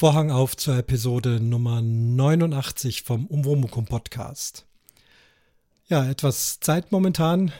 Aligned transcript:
Vorhang 0.00 0.30
auf 0.30 0.56
zur 0.56 0.78
Episode 0.78 1.40
Nummer 1.40 1.82
89 1.82 3.02
vom 3.02 3.26
Umwomukum 3.26 3.84
Podcast. 3.84 4.64
Ja, 5.88 6.08
etwas 6.08 6.58
Zeit 6.58 6.90
momentan. 6.90 7.52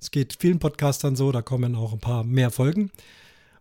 Es 0.00 0.10
geht 0.10 0.36
vielen 0.40 0.58
Podcastern 0.58 1.14
so, 1.14 1.30
da 1.30 1.42
kommen 1.42 1.76
auch 1.76 1.92
ein 1.92 2.00
paar 2.00 2.24
mehr 2.24 2.50
Folgen. 2.50 2.90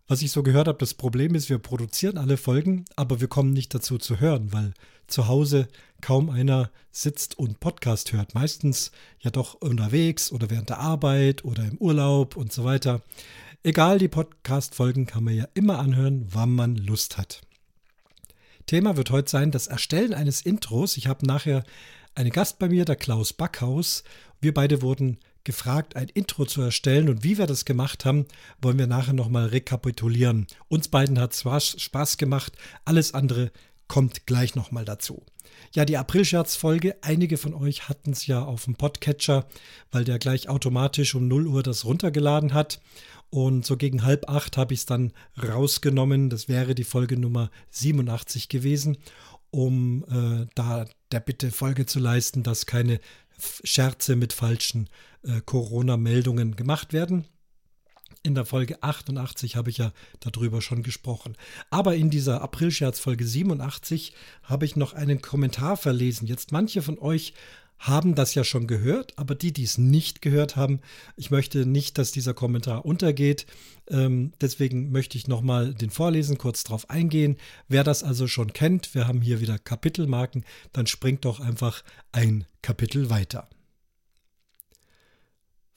Was 0.07 0.23
ich 0.23 0.31
so 0.31 0.41
gehört 0.41 0.67
habe, 0.67 0.79
das 0.79 0.95
Problem 0.95 1.35
ist, 1.35 1.51
wir 1.51 1.59
produzieren 1.59 2.17
alle 2.17 2.37
Folgen, 2.37 2.85
aber 2.95 3.21
wir 3.21 3.27
kommen 3.27 3.53
nicht 3.53 3.75
dazu 3.75 3.99
zu 3.99 4.19
hören, 4.19 4.51
weil 4.51 4.73
zu 5.05 5.27
Hause 5.27 5.67
kaum 6.01 6.31
einer 6.31 6.71
sitzt 6.91 7.37
und 7.37 7.59
Podcast 7.59 8.11
hört. 8.11 8.33
Meistens 8.33 8.91
ja 9.19 9.29
doch 9.29 9.53
unterwegs 9.53 10.31
oder 10.31 10.49
während 10.49 10.69
der 10.69 10.79
Arbeit 10.79 11.45
oder 11.45 11.63
im 11.63 11.77
Urlaub 11.77 12.37
und 12.37 12.51
so 12.51 12.63
weiter. 12.63 13.03
Egal, 13.61 13.99
die 13.99 14.07
Podcast-Folgen 14.07 15.05
kann 15.05 15.23
man 15.23 15.35
ja 15.35 15.47
immer 15.53 15.77
anhören, 15.77 16.25
wann 16.31 16.55
man 16.55 16.75
Lust 16.75 17.19
hat. 17.19 17.44
Thema 18.65 18.97
wird 18.97 19.11
heute 19.11 19.29
sein 19.29 19.51
das 19.51 19.67
Erstellen 19.67 20.13
eines 20.13 20.41
Intros. 20.41 20.97
Ich 20.97 21.07
habe 21.07 21.25
nachher 21.25 21.63
einen 22.15 22.31
Gast 22.31 22.57
bei 22.57 22.67
mir, 22.67 22.85
der 22.85 22.95
Klaus 22.95 23.33
Backhaus. 23.33 24.03
Wir 24.41 24.53
beide 24.53 24.81
wurden 24.81 25.19
gefragt, 25.43 25.95
ein 25.95 26.09
Intro 26.09 26.45
zu 26.45 26.61
erstellen 26.61 27.07
und 27.07 27.23
wie 27.23 27.37
wir 27.37 27.45
das 27.45 27.65
gemacht 27.65 28.05
haben, 28.05 28.25
wollen 28.61 28.79
wir 28.79 28.87
nachher 28.87 29.13
nochmal 29.13 29.45
rekapitulieren. 29.45 30.47
Uns 30.67 30.87
beiden 30.87 31.19
hat 31.19 31.33
es 31.33 31.81
Spaß 31.81 32.17
gemacht, 32.17 32.53
alles 32.83 33.13
andere 33.13 33.51
kommt 33.87 34.25
gleich 34.25 34.55
nochmal 34.55 34.85
dazu. 34.85 35.23
Ja, 35.73 35.85
die 35.85 35.97
April-Scherz-Folge, 35.97 36.95
einige 37.01 37.37
von 37.37 37.53
euch 37.53 37.89
hatten 37.89 38.11
es 38.11 38.27
ja 38.27 38.43
auf 38.43 38.65
dem 38.65 38.75
Podcatcher, 38.75 39.45
weil 39.91 40.03
der 40.03 40.19
gleich 40.19 40.47
automatisch 40.49 41.15
um 41.15 41.27
0 41.27 41.47
Uhr 41.47 41.63
das 41.63 41.85
runtergeladen 41.85 42.53
hat. 42.53 42.79
Und 43.29 43.65
so 43.65 43.75
gegen 43.75 44.03
halb 44.03 44.29
acht 44.29 44.55
habe 44.55 44.73
ich 44.73 44.81
es 44.81 44.85
dann 44.85 45.11
rausgenommen. 45.41 46.29
Das 46.29 46.47
wäre 46.47 46.75
die 46.75 46.83
Folge 46.83 47.17
Nummer 47.17 47.51
87 47.71 48.47
gewesen, 48.47 48.97
um 49.51 50.05
äh, 50.09 50.47
da 50.55 50.85
der 51.11 51.19
Bitte 51.19 51.51
Folge 51.51 51.85
zu 51.85 51.99
leisten, 51.99 52.43
dass 52.43 52.65
keine 52.65 52.99
Scherze 53.63 54.15
mit 54.15 54.31
falschen 54.31 54.89
äh, 55.23 55.41
Corona-Meldungen 55.43 56.55
gemacht 56.55 56.93
werden. 56.93 57.25
In 58.25 58.33
der 58.33 58.45
Folge 58.45 58.81
88 58.81 59.55
habe 59.55 59.69
ich 59.69 59.77
ja 59.77 59.91
darüber 60.19 60.59
schon 60.59 60.81
gesprochen. 60.81 61.37
Aber 61.69 61.95
in 61.95 62.09
dieser 62.09 62.41
April-Scherz-Folge 62.41 63.23
87 63.23 64.13
habe 64.41 64.65
ich 64.65 64.75
noch 64.75 64.93
einen 64.93 65.21
Kommentar 65.21 65.77
verlesen. 65.77 66.25
Jetzt 66.25 66.51
manche 66.51 66.81
von 66.81 66.97
euch 66.97 67.35
haben 67.77 68.15
das 68.15 68.33
ja 68.33 68.43
schon 68.43 68.65
gehört, 68.65 69.13
aber 69.15 69.35
die, 69.35 69.53
die 69.53 69.61
es 69.61 69.77
nicht 69.77 70.23
gehört 70.23 70.55
haben, 70.55 70.79
ich 71.17 71.29
möchte 71.29 71.67
nicht, 71.67 71.99
dass 71.99 72.11
dieser 72.11 72.33
Kommentar 72.33 72.83
untergeht. 72.83 73.45
Ähm, 73.91 74.31
deswegen 74.41 74.91
möchte 74.91 75.19
ich 75.19 75.27
nochmal 75.27 75.75
den 75.75 75.91
vorlesen, 75.91 76.39
kurz 76.39 76.63
darauf 76.63 76.89
eingehen. 76.89 77.37
Wer 77.67 77.83
das 77.83 78.03
also 78.03 78.25
schon 78.25 78.53
kennt, 78.53 78.95
wir 78.95 79.07
haben 79.07 79.21
hier 79.21 79.39
wieder 79.39 79.59
Kapitelmarken, 79.59 80.45
dann 80.73 80.87
springt 80.87 81.25
doch 81.25 81.39
einfach 81.39 81.83
ein 82.11 82.45
Kapitel 82.63 83.11
weiter. 83.11 83.47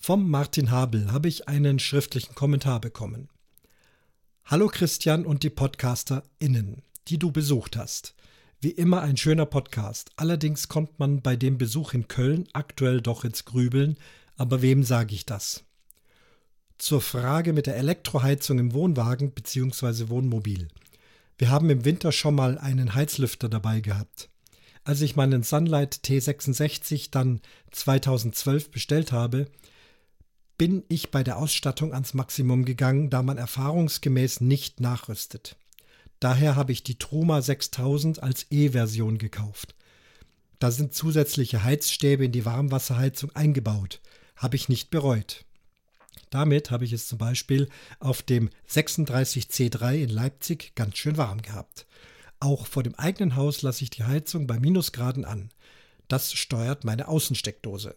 Vom 0.00 0.30
Martin 0.30 0.70
Habel 0.70 1.12
habe 1.12 1.28
ich 1.28 1.48
einen 1.48 1.78
schriftlichen 1.78 2.34
Kommentar 2.34 2.80
bekommen. 2.80 3.28
Hallo 4.46 4.68
Christian 4.68 5.26
und 5.26 5.42
die 5.42 5.50
PodcasterInnen, 5.50 6.82
die 7.08 7.18
du 7.18 7.30
besucht 7.30 7.76
hast. 7.76 8.14
Wie 8.60 8.70
immer 8.70 9.02
ein 9.02 9.18
schöner 9.18 9.44
Podcast. 9.44 10.10
Allerdings 10.16 10.68
kommt 10.68 10.98
man 10.98 11.20
bei 11.20 11.36
dem 11.36 11.58
Besuch 11.58 11.92
in 11.92 12.08
Köln 12.08 12.48
aktuell 12.54 13.02
doch 13.02 13.24
ins 13.24 13.44
Grübeln. 13.44 13.98
Aber 14.36 14.62
wem 14.62 14.82
sage 14.82 15.14
ich 15.14 15.26
das? 15.26 15.64
Zur 16.78 17.02
Frage 17.02 17.52
mit 17.52 17.66
der 17.66 17.76
Elektroheizung 17.76 18.58
im 18.60 18.72
Wohnwagen 18.72 19.32
bzw. 19.32 20.08
Wohnmobil. 20.08 20.68
Wir 21.36 21.50
haben 21.50 21.68
im 21.68 21.84
Winter 21.84 22.12
schon 22.12 22.36
mal 22.36 22.56
einen 22.56 22.94
Heizlüfter 22.94 23.50
dabei 23.50 23.80
gehabt. 23.80 24.30
Als 24.84 25.02
ich 25.02 25.16
meinen 25.16 25.42
Sunlight 25.42 26.00
T66 26.04 27.10
dann 27.10 27.42
2012 27.72 28.70
bestellt 28.70 29.12
habe, 29.12 29.48
bin 30.58 30.82
ich 30.88 31.10
bei 31.10 31.22
der 31.22 31.38
Ausstattung 31.38 31.94
ans 31.94 32.14
Maximum 32.14 32.64
gegangen, 32.64 33.10
da 33.10 33.22
man 33.22 33.38
erfahrungsgemäß 33.38 34.40
nicht 34.40 34.80
nachrüstet. 34.80 35.56
Daher 36.20 36.56
habe 36.56 36.72
ich 36.72 36.82
die 36.82 36.98
Truma 36.98 37.40
6000 37.40 38.22
als 38.22 38.46
E-Version 38.50 39.18
gekauft. 39.18 39.76
Da 40.58 40.72
sind 40.72 40.92
zusätzliche 40.92 41.62
Heizstäbe 41.62 42.24
in 42.24 42.32
die 42.32 42.44
Warmwasserheizung 42.44 43.30
eingebaut. 43.36 44.00
Habe 44.36 44.56
ich 44.56 44.68
nicht 44.68 44.90
bereut. 44.90 45.44
Damit 46.30 46.72
habe 46.72 46.84
ich 46.84 46.92
es 46.92 47.06
zum 47.06 47.18
Beispiel 47.18 47.68
auf 48.00 48.22
dem 48.22 48.50
36C3 48.68 50.02
in 50.02 50.10
Leipzig 50.10 50.72
ganz 50.74 50.98
schön 50.98 51.16
warm 51.16 51.40
gehabt. 51.40 51.86
Auch 52.40 52.66
vor 52.66 52.82
dem 52.82 52.96
eigenen 52.96 53.36
Haus 53.36 53.62
lasse 53.62 53.84
ich 53.84 53.90
die 53.90 54.04
Heizung 54.04 54.48
bei 54.48 54.58
Minusgraden 54.58 55.24
an. 55.24 55.50
Das 56.08 56.32
steuert 56.32 56.84
meine 56.84 57.06
Außensteckdose. 57.06 57.94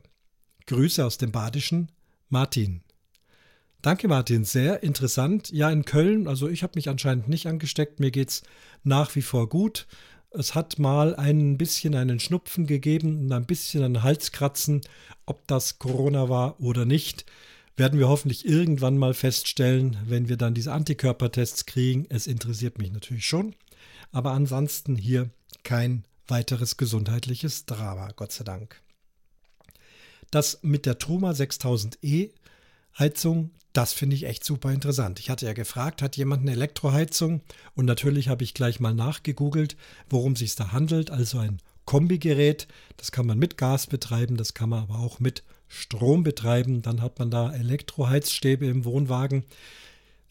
Grüße 0.67 1.03
aus 1.03 1.17
dem 1.17 1.31
Badischen, 1.31 1.89
Martin. 2.31 2.81
Danke, 3.81 4.07
Martin. 4.07 4.43
Sehr 4.43 4.83
interessant. 4.83 5.51
Ja, 5.51 5.69
in 5.69 5.85
Köln, 5.85 6.27
also 6.27 6.47
ich 6.47 6.63
habe 6.63 6.73
mich 6.75 6.87
anscheinend 6.87 7.27
nicht 7.27 7.47
angesteckt. 7.47 7.99
Mir 7.99 8.11
geht 8.11 8.29
es 8.29 8.43
nach 8.83 9.15
wie 9.15 9.21
vor 9.21 9.49
gut. 9.49 9.87
Es 10.29 10.55
hat 10.55 10.79
mal 10.79 11.15
ein 11.15 11.57
bisschen 11.57 11.93
einen 11.93 12.19
Schnupfen 12.19 12.67
gegeben 12.67 13.19
und 13.19 13.31
ein 13.33 13.45
bisschen 13.45 13.83
ein 13.83 14.01
Halskratzen. 14.01 14.81
Ob 15.25 15.45
das 15.47 15.77
Corona 15.77 16.29
war 16.29 16.61
oder 16.61 16.85
nicht, 16.85 17.25
werden 17.75 17.99
wir 17.99 18.07
hoffentlich 18.07 18.45
irgendwann 18.45 18.97
mal 18.97 19.13
feststellen, 19.13 19.97
wenn 20.05 20.29
wir 20.29 20.37
dann 20.37 20.53
diese 20.53 20.71
Antikörpertests 20.71 21.65
kriegen. 21.65 22.05
Es 22.09 22.27
interessiert 22.27 22.77
mich 22.77 22.93
natürlich 22.93 23.25
schon. 23.25 23.55
Aber 24.11 24.31
ansonsten 24.31 24.95
hier 24.95 25.29
kein 25.63 26.05
weiteres 26.27 26.77
gesundheitliches 26.77 27.65
Drama, 27.65 28.11
Gott 28.15 28.31
sei 28.31 28.43
Dank. 28.43 28.81
Das 30.31 30.59
mit 30.63 30.85
der 30.85 30.97
Truma 30.97 31.31
6000E 31.31 32.31
Heizung, 32.97 33.51
das 33.73 33.93
finde 33.93 34.15
ich 34.15 34.25
echt 34.25 34.43
super 34.43 34.71
interessant. 34.71 35.19
Ich 35.19 35.29
hatte 35.29 35.45
ja 35.45 35.53
gefragt, 35.53 36.01
hat 36.01 36.17
jemand 36.17 36.41
eine 36.41 36.51
Elektroheizung? 36.51 37.41
Und 37.75 37.85
natürlich 37.85 38.27
habe 38.27 38.43
ich 38.43 38.53
gleich 38.53 38.79
mal 38.79 38.93
nachgegoogelt, 38.93 39.77
worum 40.09 40.33
es 40.33 40.39
sich 40.39 40.55
da 40.55 40.71
handelt. 40.71 41.09
Also 41.09 41.39
ein 41.39 41.61
Kombigerät, 41.85 42.67
das 42.97 43.11
kann 43.11 43.25
man 43.25 43.39
mit 43.39 43.57
Gas 43.57 43.87
betreiben, 43.87 44.37
das 44.37 44.53
kann 44.53 44.69
man 44.69 44.83
aber 44.83 44.99
auch 44.99 45.19
mit 45.19 45.43
Strom 45.67 46.23
betreiben. 46.23 46.81
Dann 46.81 47.01
hat 47.01 47.19
man 47.19 47.31
da 47.31 47.53
Elektroheizstäbe 47.53 48.65
im 48.65 48.83
Wohnwagen. 48.83 49.45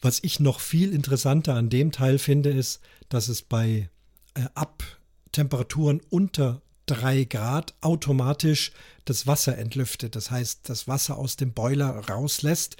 Was 0.01 0.19
ich 0.23 0.39
noch 0.39 0.59
viel 0.59 0.93
interessanter 0.93 1.55
an 1.55 1.69
dem 1.69 1.91
Teil 1.91 2.19
finde, 2.19 2.49
ist, 2.49 2.79
dass 3.09 3.27
es 3.27 3.41
bei 3.41 3.89
äh, 4.35 4.45
ab 4.55 4.83
Temperaturen 5.31 6.01
unter 6.09 6.61
3 6.87 7.25
Grad 7.25 7.73
automatisch 7.81 8.71
das 9.05 9.27
Wasser 9.27 9.57
entlüftet. 9.57 10.15
Das 10.15 10.31
heißt, 10.31 10.69
das 10.69 10.87
Wasser 10.87 11.17
aus 11.17 11.35
dem 11.35 11.53
Boiler 11.53 11.89
rauslässt. 12.09 12.77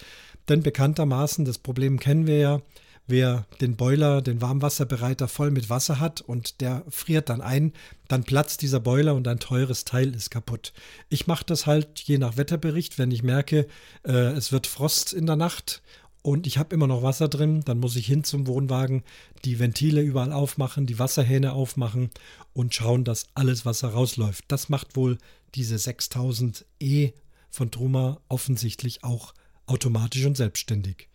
Denn 0.49 0.63
bekanntermaßen, 0.63 1.45
das 1.45 1.57
Problem 1.57 1.99
kennen 1.99 2.27
wir 2.27 2.37
ja, 2.37 2.61
wer 3.07 3.45
den 3.59 3.75
Boiler, 3.75 4.21
den 4.21 4.41
Warmwasserbereiter 4.41 5.27
voll 5.27 5.51
mit 5.51 5.69
Wasser 5.69 5.99
hat 5.99 6.21
und 6.21 6.61
der 6.61 6.83
friert 6.89 7.29
dann 7.29 7.41
ein, 7.41 7.73
dann 8.07 8.23
platzt 8.23 8.61
dieser 8.61 8.79
Boiler 8.79 9.15
und 9.15 9.27
ein 9.27 9.39
teures 9.39 9.85
Teil 9.85 10.15
ist 10.15 10.31
kaputt. 10.31 10.73
Ich 11.09 11.27
mache 11.27 11.45
das 11.45 11.65
halt 11.65 11.99
je 11.99 12.17
nach 12.17 12.37
Wetterbericht, 12.37 12.97
wenn 12.97 13.11
ich 13.11 13.23
merke, 13.23 13.67
äh, 14.03 14.11
es 14.11 14.51
wird 14.51 14.67
Frost 14.67 15.13
in 15.13 15.25
der 15.25 15.35
Nacht 15.35 15.81
und 16.21 16.45
ich 16.45 16.57
habe 16.57 16.75
immer 16.75 16.87
noch 16.87 17.03
Wasser 17.03 17.27
drin, 17.27 17.61
dann 17.65 17.79
muss 17.79 17.95
ich 17.95 18.05
hin 18.05 18.23
zum 18.23 18.45
Wohnwagen, 18.47 19.03
die 19.43 19.59
Ventile 19.59 20.01
überall 20.01 20.31
aufmachen, 20.31 20.85
die 20.85 20.99
Wasserhähne 20.99 21.53
aufmachen 21.53 22.11
und 22.53 22.75
schauen, 22.75 23.03
dass 23.03 23.27
alles 23.33 23.65
Wasser 23.65 23.89
rausläuft. 23.89 24.45
Das 24.47 24.69
macht 24.69 24.95
wohl 24.95 25.17
diese 25.55 25.75
6000E 25.75 27.13
von 27.49 27.71
Truma 27.71 28.21
offensichtlich 28.27 29.03
auch 29.03 29.33
automatisch 29.65 30.25
und 30.25 30.37
selbstständig. 30.37 31.09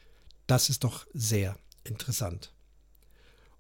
Das 0.47 0.71
ist 0.71 0.85
doch 0.85 1.07
sehr 1.15 1.57
interessant. 1.85 2.53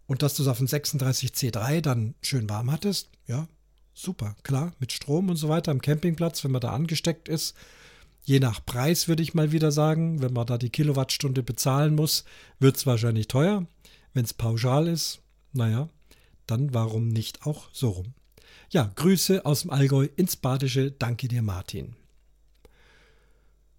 Und 0.07 0.23
dass 0.23 0.35
du 0.35 0.43
es 0.43 0.49
auf 0.49 0.59
dem 0.59 0.67
36C3 0.67 1.81
dann 1.81 2.15
schön 2.23 2.49
warm 2.49 2.71
hattest, 2.71 3.11
ja, 3.27 3.49
super, 3.93 4.37
klar, 4.43 4.73
mit 4.79 4.93
Strom 4.93 5.31
und 5.31 5.37
so 5.37 5.49
weiter 5.49 5.73
am 5.73 5.81
Campingplatz, 5.81 6.45
wenn 6.45 6.53
man 6.53 6.61
da 6.61 6.73
angesteckt 6.73 7.29
ist, 7.29 7.57
Je 8.27 8.41
nach 8.41 8.67
Preis 8.67 9.07
würde 9.07 9.23
ich 9.23 9.35
mal 9.35 9.53
wieder 9.53 9.71
sagen, 9.71 10.21
wenn 10.21 10.33
man 10.33 10.49
da 10.49 10.59
die 10.59 10.71
Kilowattstunde 10.71 11.45
bezahlen 11.45 11.95
muss, 11.95 12.25
wird 12.59 12.77
es 12.77 12.85
wahrscheinlich 12.85 13.29
teuer. 13.29 13.69
Wenn 14.15 14.25
es 14.25 14.35
pauschal 14.35 14.89
ist, 14.89 15.21
naja, 15.53 15.89
dann 16.49 16.75
warum 16.75 17.07
nicht 17.07 17.47
auch 17.47 17.69
so 17.73 17.91
rum. 17.91 18.15
Ja, 18.71 18.91
Grüße 18.97 19.47
aus 19.47 19.63
dem 19.63 19.71
Allgäu 19.71 20.09
ins 20.17 20.35
Badische. 20.35 20.91
Danke 20.91 21.29
dir, 21.29 21.41
Martin. 21.41 21.95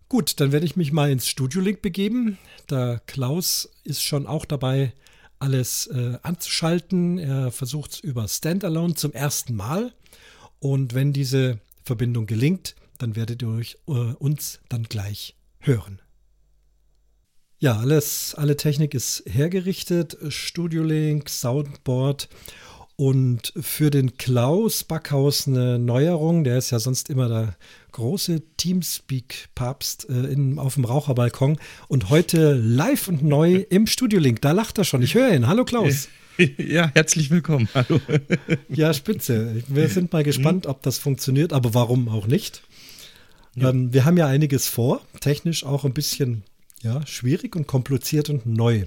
Gut, 0.08 0.40
dann 0.40 0.54
werde 0.54 0.66
ich 0.66 0.78
mich 0.78 0.94
mal 0.94 1.12
ins 1.12 1.28
Studio-Link 1.28 1.82
begeben. 1.82 2.38
Der 2.70 3.02
Klaus 3.06 3.70
ist 3.84 4.02
schon 4.02 4.26
auch 4.28 4.46
dabei, 4.46 4.94
alles 5.40 5.88
äh, 5.88 6.20
anzuschalten. 6.22 7.18
Er 7.18 7.52
versucht 7.52 7.92
es 7.92 8.00
über 8.00 8.26
Standalone 8.30 8.96
zum 8.96 9.12
ersten 9.12 9.56
Mal. 9.56 9.94
Und 10.60 10.94
wenn 10.94 11.12
diese 11.12 11.60
Verbindung 11.84 12.28
gelingt, 12.28 12.78
dann 12.98 13.16
werdet 13.16 13.42
ihr 13.42 13.50
euch, 13.50 13.78
äh, 13.88 13.92
uns 13.92 14.60
dann 14.70 14.84
gleich 14.84 15.36
hören. 15.60 16.02
Ja, 17.60 17.78
alles, 17.78 18.36
alle 18.36 18.56
Technik 18.56 18.94
ist 18.94 19.24
hergerichtet, 19.26 20.16
Studio 20.30 20.84
Link, 20.84 21.28
Soundboard 21.28 22.30
Und 22.96 23.54
für 23.60 23.90
den 23.90 24.18
Klaus 24.18 24.84
Backhaus 24.84 25.48
eine 25.48 25.80
Neuerung, 25.80 26.44
der 26.44 26.58
ist 26.58 26.72
ja 26.72 26.80
sonst 26.80 27.10
immer 27.10 27.28
der 27.28 27.56
große 27.94 28.42
Teamspeak-Papst 28.58 30.08
äh, 30.10 30.58
auf 30.58 30.76
dem 30.76 30.86
Raucherbalkon 30.86 31.58
und 31.88 32.10
heute 32.10 32.54
live 32.54 33.08
und 33.08 33.24
neu 33.24 33.66
im 33.70 33.88
Studio-Link. 33.88 34.42
Da 34.42 34.52
lacht 34.52 34.78
er 34.78 34.84
schon. 34.84 35.02
Ich 35.02 35.16
höre 35.16 35.34
ihn. 35.34 35.48
Hallo 35.48 35.66
Klaus. 35.66 36.10
Ja, 36.60 36.92
herzlich 36.94 37.32
willkommen. 37.32 37.68
Hallo. 37.74 38.00
Ja, 38.70 38.94
spitze. 38.94 39.64
Wir 39.68 39.90
sind 39.90 40.14
mal 40.14 40.24
gespannt, 40.24 40.68
ob 40.68 40.84
das 40.84 41.00
funktioniert, 41.00 41.52
aber 41.52 41.74
warum 41.74 42.10
auch 42.10 42.28
nicht. 42.28 42.62
Ja. 43.58 43.70
Ähm, 43.70 43.94
wir 43.94 44.06
haben 44.06 44.18
ja 44.18 44.28
einiges 44.28 44.68
vor, 44.68 45.02
technisch 45.20 45.66
auch 45.66 45.84
ein 45.84 45.94
bisschen 45.94 46.44
ja, 46.82 47.06
schwierig 47.06 47.56
und 47.56 47.68
kompliziert 47.68 48.30
und 48.30 48.46
neu. 48.46 48.86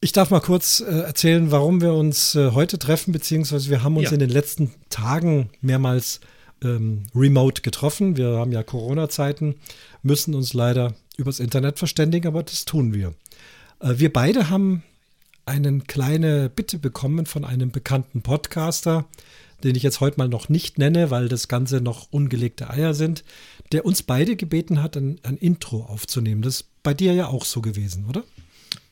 Ich 0.00 0.12
darf 0.12 0.30
mal 0.30 0.40
kurz 0.40 0.80
äh, 0.80 0.84
erzählen, 0.84 1.50
warum 1.50 1.80
wir 1.80 1.94
uns 1.94 2.34
äh, 2.34 2.50
heute 2.50 2.78
treffen, 2.78 3.12
beziehungsweise 3.12 3.70
wir 3.70 3.82
haben 3.82 3.96
uns 3.96 4.08
ja. 4.08 4.12
in 4.12 4.18
den 4.18 4.28
letzten 4.28 4.70
Tagen 4.90 5.48
mehrmals 5.62 6.20
ähm, 6.62 7.06
remote 7.14 7.62
getroffen. 7.62 8.18
Wir 8.18 8.36
haben 8.36 8.52
ja 8.52 8.62
Corona-Zeiten, 8.62 9.54
müssen 10.02 10.34
uns 10.34 10.52
leider 10.52 10.94
übers 11.16 11.40
Internet 11.40 11.78
verständigen, 11.78 12.26
aber 12.26 12.42
das 12.42 12.66
tun 12.66 12.92
wir. 12.92 13.14
Äh, 13.80 13.94
wir 13.96 14.12
beide 14.12 14.50
haben 14.50 14.82
eine 15.46 15.78
kleine 15.80 16.50
Bitte 16.50 16.78
bekommen 16.78 17.24
von 17.24 17.44
einem 17.46 17.70
bekannten 17.70 18.20
Podcaster, 18.20 19.06
den 19.64 19.74
ich 19.74 19.82
jetzt 19.82 20.00
heute 20.00 20.18
mal 20.18 20.28
noch 20.28 20.48
nicht 20.48 20.78
nenne, 20.78 21.10
weil 21.10 21.28
das 21.28 21.48
Ganze 21.48 21.80
noch 21.80 22.08
ungelegte 22.10 22.70
Eier 22.70 22.94
sind, 22.94 23.24
der 23.72 23.84
uns 23.84 24.02
beide 24.02 24.36
gebeten 24.36 24.82
hat, 24.82 24.96
ein, 24.96 25.18
ein 25.22 25.36
Intro 25.36 25.82
aufzunehmen. 25.84 26.42
Das 26.42 26.56
ist 26.56 26.82
bei 26.82 26.94
dir 26.94 27.14
ja 27.14 27.26
auch 27.26 27.44
so 27.44 27.60
gewesen, 27.60 28.06
oder? 28.08 28.24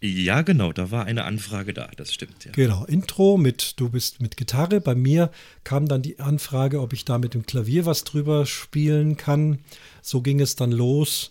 Ja, 0.01 0.43
genau, 0.43 0.73
da 0.73 0.91
war 0.91 1.05
eine 1.05 1.25
Anfrage 1.25 1.73
da, 1.73 1.89
das 1.97 2.13
stimmt. 2.13 2.45
Ja. 2.45 2.51
Genau, 2.53 2.85
Intro 2.87 3.37
mit, 3.37 3.79
du 3.79 3.89
bist 3.89 4.21
mit 4.21 4.37
Gitarre. 4.37 4.81
Bei 4.81 4.97
mir 4.97 5.31
kam 5.63 5.87
dann 5.87 6.03
die 6.03 6.19
Anfrage, 6.19 6.81
ob 6.81 6.93
ich 6.93 7.05
da 7.05 7.19
mit 7.19 7.35
dem 7.35 7.47
Klavier 7.47 7.87
was 7.87 8.03
drüber 8.03 8.45
spielen 8.45 9.17
kann. 9.17 9.61
So 10.01 10.21
ging 10.21 10.41
es 10.41 10.57
dann 10.57 10.73
los. 10.73 11.31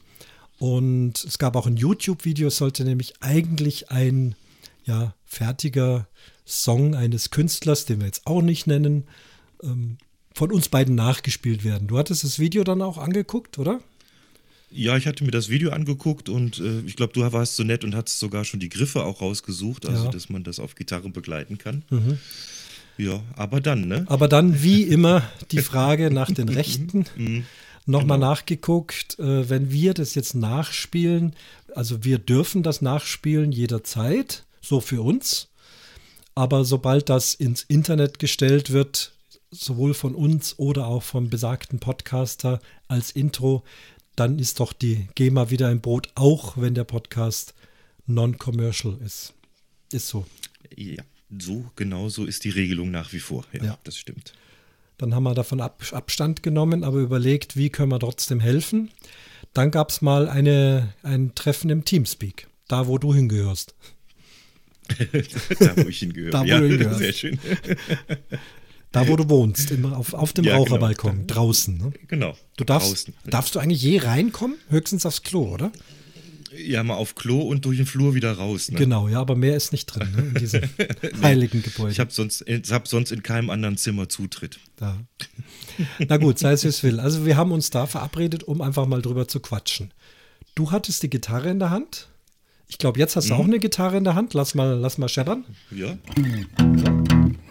Und 0.57 1.23
es 1.23 1.37
gab 1.37 1.55
auch 1.55 1.67
ein 1.67 1.75
YouTube-Video, 1.75 2.47
es 2.47 2.57
sollte 2.57 2.85
nämlich 2.85 3.21
eigentlich 3.21 3.91
ein 3.91 4.35
ja, 4.85 5.15
fertiger 5.25 6.07
Song 6.45 6.95
eines 6.95 7.29
Künstlers, 7.29 7.85
den 7.85 7.99
wir 7.99 8.05
jetzt 8.05 8.27
auch 8.27 8.41
nicht 8.41 8.67
nennen, 8.67 9.05
ähm, 9.63 9.97
von 10.33 10.51
uns 10.51 10.69
beiden 10.69 10.95
nachgespielt 10.95 11.63
werden. 11.63 11.87
Du 11.87 11.97
hattest 11.97 12.23
das 12.23 12.39
Video 12.39 12.63
dann 12.63 12.81
auch 12.81 12.97
angeguckt, 12.97 13.59
oder? 13.59 13.81
Ja, 14.71 14.95
ich 14.95 15.05
hatte 15.05 15.25
mir 15.25 15.31
das 15.31 15.49
Video 15.49 15.71
angeguckt 15.71 16.29
und 16.29 16.59
äh, 16.59 16.79
ich 16.81 16.95
glaube, 16.95 17.11
du 17.11 17.21
warst 17.33 17.57
so 17.57 17.63
nett 17.63 17.83
und 17.83 17.93
hattest 17.93 18.19
sogar 18.19 18.45
schon 18.45 18.61
die 18.61 18.69
Griffe 18.69 19.03
auch 19.03 19.21
rausgesucht, 19.21 19.85
also 19.85 20.05
ja. 20.05 20.11
dass 20.11 20.29
man 20.29 20.43
das 20.43 20.59
auf 20.59 20.75
Gitarre 20.75 21.09
begleiten 21.09 21.57
kann. 21.57 21.83
Mhm. 21.89 22.17
Ja, 22.97 23.21
aber 23.35 23.59
dann, 23.59 23.87
ne? 23.87 24.05
Aber 24.07 24.27
dann, 24.27 24.63
wie 24.63 24.83
immer, 24.83 25.23
die 25.51 25.59
Frage 25.59 26.09
nach 26.11 26.31
den 26.31 26.49
Rechten. 26.49 27.05
Mhm. 27.17 27.45
Nochmal 27.85 28.19
genau. 28.19 28.29
nachgeguckt, 28.29 29.19
äh, 29.19 29.49
wenn 29.49 29.71
wir 29.71 29.93
das 29.93 30.15
jetzt 30.15 30.35
nachspielen, 30.35 31.33
also 31.75 32.03
wir 32.03 32.19
dürfen 32.19 32.63
das 32.63 32.81
nachspielen 32.81 33.51
jederzeit, 33.51 34.45
so 34.61 34.79
für 34.79 35.01
uns. 35.01 35.49
Aber 36.35 36.63
sobald 36.63 37.09
das 37.09 37.33
ins 37.33 37.63
Internet 37.63 38.19
gestellt 38.19 38.71
wird, 38.71 39.10
sowohl 39.51 39.93
von 39.93 40.15
uns 40.15 40.57
oder 40.57 40.87
auch 40.87 41.03
vom 41.03 41.29
besagten 41.29 41.79
Podcaster 41.79 42.59
als 42.87 43.11
Intro, 43.11 43.63
dann 44.15 44.39
ist 44.39 44.59
doch 44.59 44.73
die 44.73 45.07
GEMA 45.15 45.49
wieder 45.49 45.69
im 45.71 45.81
Boot, 45.81 46.09
auch 46.15 46.57
wenn 46.57 46.73
der 46.73 46.85
Podcast 46.85 47.53
non-commercial 48.07 48.97
ist. 49.05 49.33
Ist 49.91 50.07
so. 50.07 50.25
Ja, 50.75 51.03
so 51.37 51.69
genau 51.75 52.09
so 52.09 52.25
ist 52.25 52.43
die 52.43 52.49
Regelung 52.49 52.91
nach 52.91 53.13
wie 53.13 53.19
vor. 53.19 53.45
Ja, 53.53 53.63
ja. 53.63 53.77
das 53.83 53.97
stimmt. 53.97 54.33
Dann 54.97 55.15
haben 55.15 55.23
wir 55.23 55.33
davon 55.33 55.61
Ab 55.61 55.83
Abstand 55.91 56.43
genommen, 56.43 56.83
aber 56.83 56.99
überlegt, 56.99 57.57
wie 57.57 57.69
können 57.69 57.91
wir 57.91 57.99
trotzdem 57.99 58.39
helfen. 58.39 58.91
Dann 59.53 59.71
gab 59.71 59.89
es 59.89 60.01
mal 60.01 60.29
eine, 60.29 60.93
ein 61.03 61.33
Treffen 61.35 61.69
im 61.69 61.83
Teamspeak, 61.83 62.47
da 62.67 62.87
wo 62.87 62.97
du 62.97 63.13
hingehörst. 63.13 63.73
da 65.59 65.77
wo 65.77 65.89
ich 65.89 65.99
hingehöre. 65.99 66.31
da, 66.31 66.41
wo 66.41 66.45
ja, 66.45 66.59
du 66.59 66.67
hingehörst. 66.67 66.99
Sehr 66.99 67.13
schön. 67.13 67.39
Da, 68.91 69.07
wo 69.07 69.15
du 69.15 69.29
wohnst, 69.29 69.71
im, 69.71 69.85
auf, 69.85 70.13
auf 70.13 70.33
dem 70.33 70.43
ja, 70.43 70.51
genau. 70.51 70.63
Raucherbalkon, 70.63 71.11
genau. 71.11 71.27
draußen. 71.27 71.77
Ne? 71.77 71.93
Genau. 72.07 72.35
Du 72.57 72.65
darfst, 72.65 73.07
draußen. 73.07 73.13
darfst 73.25 73.55
du 73.55 73.59
eigentlich 73.59 73.81
je 73.81 73.99
reinkommen? 73.99 74.57
Höchstens 74.69 75.05
aufs 75.05 75.23
Klo, 75.23 75.43
oder? 75.53 75.71
Ja, 76.57 76.83
mal 76.83 76.95
auf 76.95 77.15
Klo 77.15 77.39
und 77.39 77.63
durch 77.63 77.77
den 77.77 77.85
Flur 77.85 78.13
wieder 78.13 78.33
raus. 78.33 78.69
Ne? 78.69 78.77
Genau, 78.77 79.07
ja, 79.07 79.21
aber 79.21 79.37
mehr 79.37 79.55
ist 79.55 79.71
nicht 79.71 79.85
drin 79.85 80.09
ne, 80.13 80.21
in 80.23 80.33
diesem 80.33 80.63
heiligen 81.21 81.63
Gebäude. 81.63 81.93
Ich 81.93 81.99
habe 82.01 82.11
sonst, 82.11 82.43
hab 82.47 82.87
sonst 82.89 83.11
in 83.11 83.23
keinem 83.23 83.49
anderen 83.49 83.77
Zimmer 83.77 84.09
Zutritt. 84.09 84.59
Da. 84.75 84.99
Na 85.99 86.17
gut, 86.17 86.39
sei 86.39 86.51
es 86.51 86.65
wie 86.65 86.67
es 86.67 86.83
will. 86.83 86.99
Also 86.99 87.25
wir 87.25 87.37
haben 87.37 87.53
uns 87.53 87.69
da 87.69 87.87
verabredet, 87.87 88.43
um 88.43 88.61
einfach 88.61 88.85
mal 88.85 89.01
drüber 89.01 89.29
zu 89.29 89.39
quatschen. 89.39 89.93
Du 90.53 90.71
hattest 90.71 91.03
die 91.03 91.09
Gitarre 91.09 91.49
in 91.49 91.59
der 91.59 91.69
Hand. 91.69 92.09
Ich 92.67 92.77
glaube, 92.77 92.99
jetzt 92.99 93.15
hast 93.15 93.29
du 93.29 93.35
mhm. 93.35 93.39
auch 93.39 93.45
eine 93.45 93.59
Gitarre 93.59 93.97
in 93.97 94.03
der 94.03 94.15
Hand. 94.15 94.33
Lass 94.33 94.53
mal, 94.53 94.77
lass 94.77 94.97
mal 94.97 95.07
scheppern. 95.07 95.45
Ja. 95.71 95.97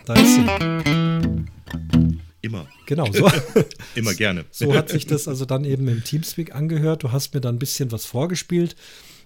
Da 0.04 0.14
ist 0.14 0.34
sie. 0.34 1.09
Immer. 2.50 2.66
Genau, 2.86 3.06
so. 3.12 3.30
Immer 3.94 4.14
gerne. 4.14 4.44
So 4.50 4.74
hat 4.74 4.88
sich 4.88 5.06
das 5.06 5.28
also 5.28 5.44
dann 5.44 5.64
eben 5.64 5.86
im 5.86 6.02
Teamspeak 6.02 6.52
angehört. 6.52 7.04
Du 7.04 7.12
hast 7.12 7.32
mir 7.32 7.40
dann 7.40 7.54
ein 7.54 7.58
bisschen 7.60 7.92
was 7.92 8.06
vorgespielt, 8.06 8.74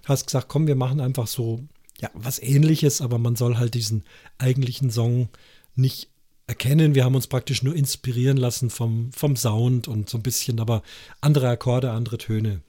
hast 0.05 0.27
gesagt, 0.27 0.47
komm, 0.47 0.67
wir 0.67 0.75
machen 0.75 0.99
einfach 0.99 1.25
so, 1.25 1.63
ja, 1.99 2.11
was 2.13 2.39
ähnliches, 2.39 3.01
aber 3.01 3.17
man 3.17 3.35
soll 3.35 3.57
halt 3.57 3.73
diesen 3.73 4.03
eigentlichen 4.37 4.91
Song 4.91 5.29
nicht 5.75 6.09
erkennen. 6.45 6.93
Wir 6.93 7.03
haben 7.03 7.15
uns 7.15 7.25
praktisch 7.25 7.63
nur 7.63 7.75
inspirieren 7.75 8.37
lassen 8.37 8.69
vom, 8.69 9.11
vom 9.11 9.35
Sound 9.35 9.87
und 9.87 10.07
so 10.07 10.19
ein 10.19 10.23
bisschen, 10.23 10.59
aber 10.59 10.83
andere 11.19 11.49
Akkorde, 11.49 11.91
andere 11.91 12.19
Töne. 12.19 12.61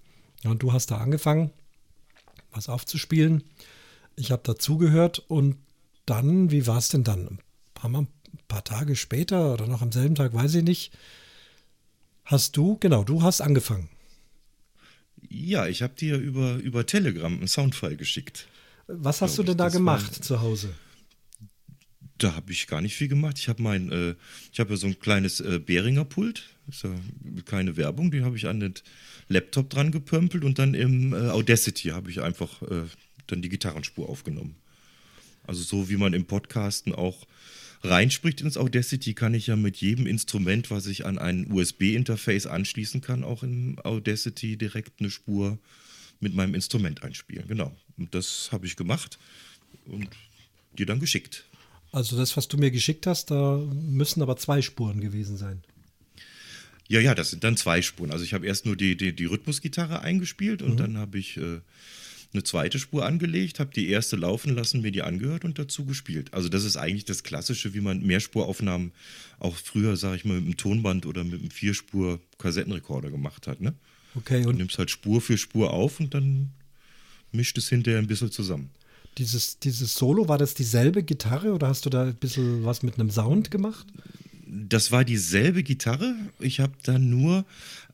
Ja, 0.43 0.50
und 0.50 0.62
du 0.62 0.73
hast 0.73 0.91
da 0.91 0.97
angefangen, 0.97 1.50
was 2.50 2.70
aufzuspielen. 2.70 3.45
Ich 4.16 4.30
habe 4.30 4.42
dazugehört 4.42 5.19
und 5.19 5.57
dann, 6.07 6.50
wie 6.50 6.66
war 6.66 6.78
es 6.78 6.88
denn 6.88 7.04
dann? 7.04 7.40
Haben 7.78 7.92
wir 7.92 7.99
ein 7.99 8.09
paar 8.49 8.64
Tage 8.64 8.97
später 8.97 9.52
oder 9.52 9.66
noch 9.66 9.83
am 9.83 9.93
selben 9.93 10.14
Tag, 10.14 10.35
weiß 10.35 10.55
ich 10.55 10.64
nicht, 10.64 10.93
hast 12.25 12.57
du, 12.57 12.76
genau, 12.78 13.05
du 13.05 13.23
hast 13.23 13.40
angefangen. 13.40 13.88
Ja, 15.28 15.66
ich 15.66 15.83
habe 15.83 15.95
dir 15.95 16.19
über, 16.19 16.57
über 16.57 16.87
Telegram 16.87 17.33
einen 17.33 17.49
Soundfile 17.49 17.97
geschickt. 17.97 18.47
Was 18.87 19.23
hast 19.23 19.38
du 19.38 19.43
denn 19.43 19.57
da 19.57 19.69
gemacht 19.69 20.12
war, 20.12 20.23
zu 20.23 20.40
Hause? 20.40 20.73
Da 22.19 22.35
habe 22.35 22.52
ich 22.52 22.66
gar 22.66 22.81
nicht 22.81 22.95
viel 22.95 23.09
gemacht. 23.09 23.38
Ich 23.38 23.49
habe 23.49 23.62
mein, 23.62 23.90
äh, 23.90 24.14
ich 24.52 24.61
habe 24.61 24.71
ja 24.71 24.76
so 24.76 24.87
ein 24.87 24.99
kleines 24.99 25.40
äh, 25.40 25.59
Behringer 25.59 26.05
Pult, 26.05 26.45
ist 26.69 26.85
ja 26.85 26.90
keine 27.45 27.76
Werbung, 27.76 28.11
den 28.11 28.25
habe 28.25 28.37
ich 28.37 28.47
an 28.47 28.61
den 28.61 28.75
Laptop 29.28 29.71
dran 29.71 29.90
gepömpelt 29.90 30.45
und 30.45 30.59
dann 30.59 30.75
im 30.75 31.12
äh, 31.12 31.31
Audacity 31.31 31.88
habe 31.88 32.11
ich 32.11 32.23
einfach 32.23 32.62
äh, 32.62 32.85
dann 33.26 33.43
die 33.43 33.49
Gitarrenspur 33.49 34.09
aufgenommen. 34.09 34.57
Also 35.47 35.62
so 35.62 35.88
wie 35.88 35.97
man 35.97 36.12
im 36.12 36.26
Podcasten 36.26 36.95
auch 36.95 37.26
reinspricht 37.88 38.40
ins 38.40 38.57
Audacity, 38.57 39.14
kann 39.14 39.35
ich 39.35 39.47
ja 39.47 39.57
mit 39.57 39.76
jedem 39.78 40.07
Instrument, 40.07 40.71
was 40.71 40.87
ich 40.87 41.07
an 41.07 41.19
ein 41.19 41.50
USB-Interface 41.50 42.47
anschließen 42.47 43.00
kann, 43.00 43.25
auch 43.25 43.43
im 43.43 43.78
Audacity 43.83 44.57
direkt 44.57 45.00
eine 45.00 45.11
Spur 45.11 45.59
mit 46.21 46.35
meinem 46.35 46.55
Instrument 46.55 47.02
einspielen. 47.02 47.47
Genau. 47.49 47.75
Und 47.97 48.14
das 48.14 48.50
habe 48.52 48.66
ich 48.66 48.76
gemacht 48.76 49.19
und 49.87 50.09
dir 50.78 50.87
dann 50.87 51.00
geschickt. 51.00 51.45
Also 51.93 52.16
das, 52.16 52.37
was 52.37 52.49
du 52.49 52.59
mir 52.59 52.71
geschickt 52.71 53.07
hast, 53.07 53.31
da 53.31 53.57
müssen 53.57 54.23
aber 54.23 54.37
zwei 54.37 54.61
Spuren 54.62 55.00
gewesen 55.00 55.37
sein. 55.37 55.62
Ja, 56.88 57.00
ja, 57.00 57.14
das 57.14 57.31
sind 57.31 57.43
dann 57.43 57.57
zwei 57.57 57.83
Spuren. 57.83 58.11
Also 58.11 58.25
ich 58.25 58.35
habe 58.35 58.47
erst 58.47 58.66
nur 58.66 58.76
die, 58.76 58.97
die, 58.97 59.14
die 59.14 59.25
Rhythmusgitarre 59.25 60.00
eingespielt 60.00 60.62
und 60.62 60.73
mhm. 60.73 60.76
dann 60.76 60.99
habe 60.99 61.19
ich 61.19 61.37
äh, 61.37 61.61
eine 62.33 62.42
zweite 62.42 62.78
Spur 62.78 63.04
angelegt, 63.04 63.61
habe 63.61 63.71
die 63.75 63.88
erste 63.88 64.16
laufen 64.16 64.54
lassen, 64.54 64.83
mir 64.83 64.92
die 64.92 65.02
angehört 65.02 65.45
und 65.45 65.59
dazu 65.59 65.85
gespielt. 65.85 66.33
Also 66.35 66.49
das 66.49 66.64
ist 66.64 66.76
eigentlich 66.76 67.04
das 67.04 67.23
Klassische, 67.23 67.75
wie 67.75 67.80
man 67.80 68.02
Mehrspuraufnahmen 68.02 68.92
auch 69.38 69.56
früher, 69.56 69.97
sage 69.97 70.16
ich 70.16 70.25
mal, 70.25 70.35
mit 70.35 70.45
einem 70.45 70.56
Tonband 70.56 71.06
oder 71.06 71.25
mit 71.25 71.40
einem 71.40 71.50
Vierspur-Kassettenrekorder 71.50 73.11
gemacht 73.11 73.47
hat. 73.47 73.61
Ne? 73.61 73.75
Okay. 74.14 74.38
Und 74.38 74.52
du 74.52 74.52
nimmst 74.52 74.78
halt 74.78 74.90
Spur 74.90 75.21
für 75.21 75.38
Spur 75.38 75.73
auf 75.73 76.00
und 76.00 76.14
dann 76.14 76.50
mischt 77.33 77.59
es 77.59 77.68
hinterher 77.68 77.99
ein 77.99 78.06
bisschen 78.06 78.30
zusammen. 78.30 78.71
Dieses, 79.18 79.59
dieses 79.59 79.95
Solo, 79.95 80.28
war 80.28 80.38
das 80.38 80.54
dieselbe 80.54 81.02
Gitarre 81.02 81.52
oder 81.52 81.68
hast 81.68 81.87
du 81.87 81.90
da 81.90 82.04
ein 82.04 82.16
bisschen 82.16 82.64
was 82.64 82.83
mit 82.83 82.99
einem 82.99 83.11
Sound 83.11 83.50
gemacht? 83.50 83.87
Das 84.47 84.93
war 84.93 85.05
dieselbe 85.05 85.62
Gitarre. 85.62 86.15
Ich 86.38 86.61
habe 86.61 86.73
dann 86.85 87.11
nur 87.11 87.45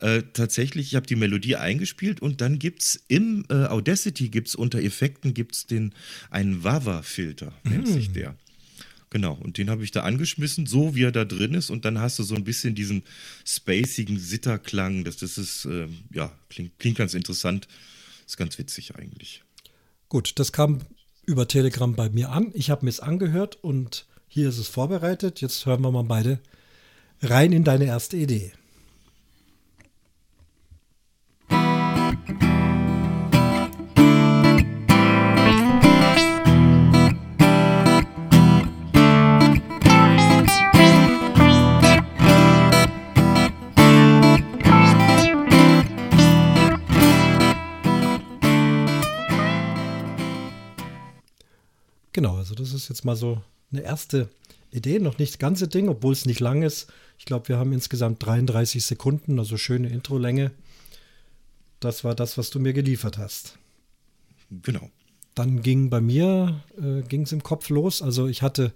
äh, 0.01 0.23
tatsächlich, 0.33 0.89
ich 0.89 0.95
habe 0.95 1.07
die 1.07 1.17
Melodie 1.17 1.57
eingespielt 1.57 2.21
und 2.21 2.41
dann 2.41 2.59
gibt 2.59 2.83
es 2.83 3.03
im 3.09 3.45
äh, 3.49 3.67
Audacity 3.67 4.29
gibt's 4.29 4.55
unter 4.55 4.81
Effekten 4.81 5.35
gibt's 5.35 5.67
den 5.67 5.95
einen 6.31 6.63
Wawa-Filter, 6.63 7.53
nennt 7.65 7.89
mm. 7.89 7.93
sich 7.93 8.13
der. 8.13 8.37
Genau, 9.11 9.35
und 9.35 9.59
den 9.59 9.69
habe 9.69 9.85
ich 9.85 9.91
da 9.91 10.05
angeschmissen, 10.05 10.65
so 10.65 10.95
wie 10.95 11.03
er 11.03 11.13
da 11.13 11.27
drin 11.27 11.53
ist, 11.53 11.69
und 11.69 11.85
dann 11.85 11.99
hast 11.99 12.19
du 12.19 12.23
so 12.23 12.35
ein 12.35 12.45
bisschen 12.45 12.75
diesen 12.75 13.03
spacigen 13.45 14.19
Sitterklang. 14.19 15.05
Das, 15.05 15.19
das 15.19 15.37
ist, 15.37 15.67
äh, 15.67 15.87
ja, 16.15 16.33
klingt, 16.49 16.79
klingt 16.79 16.97
ganz 16.97 17.13
interessant. 17.13 17.69
Ist 18.27 18.39
ganz 18.39 18.59
witzig 18.59 18.95
eigentlich. 18.95 19.43
Gut, 20.09 20.39
das 20.39 20.53
kam 20.53 20.81
über 21.27 21.47
Telegram 21.47 21.95
bei 21.95 22.09
mir 22.09 22.31
an. 22.31 22.53
Ich 22.55 22.71
habe 22.71 22.87
mir 22.87 22.91
es 22.91 23.01
angehört 23.01 23.57
und 23.63 24.07
Hier 24.35 24.49
ist 24.49 24.57
es 24.57 24.69
vorbereitet. 24.69 25.43
Jetzt 25.43 25.67
hören 25.67 25.83
wir 25.83 25.91
mal 25.91 26.05
beide 26.05 26.41
rein 27.21 27.53
in 27.53 27.65
deine 27.65 27.85
erste 27.85 28.17
Idee. 28.17 28.53
Genau, 52.15 52.37
also 52.37 52.55
das 52.55 52.73
ist 52.73 52.89
jetzt 52.89 53.05
mal 53.05 53.15
so 53.15 53.43
eine 53.73 53.83
erste 53.83 54.29
Idee, 54.71 54.99
noch 54.99 55.19
nicht 55.19 55.35
das 55.35 55.39
ganze 55.39 55.69
Ding, 55.69 55.89
obwohl 55.89 56.13
es 56.13 56.27
nicht 56.27 56.41
lang 56.41 56.63
ist. 56.63 56.87
Ich 57.19 57.25
glaube, 57.25 57.49
wir 57.49 57.59
haben 57.59 57.73
insgesamt 57.73 58.25
33 58.25 58.85
Sekunden, 58.85 59.39
also 59.39 59.57
schöne 59.57 59.89
Introlänge. 59.89 60.51
Das 61.81 62.05
war 62.05 62.15
das, 62.15 62.39
was 62.39 62.51
du 62.51 62.59
mir 62.59 62.73
geliefert 62.73 63.19
hast. 63.19 63.59
Genau. 64.63 64.91
Dann 65.35 65.63
ging 65.63 65.89
bei 65.89 66.01
mir, 66.01 66.61
äh, 66.79 67.03
ging 67.03 67.23
es 67.23 67.33
im 67.33 67.43
Kopf 67.43 67.69
los. 67.71 68.03
Also 68.03 68.27
ich 68.27 68.43
hatte 68.43 68.73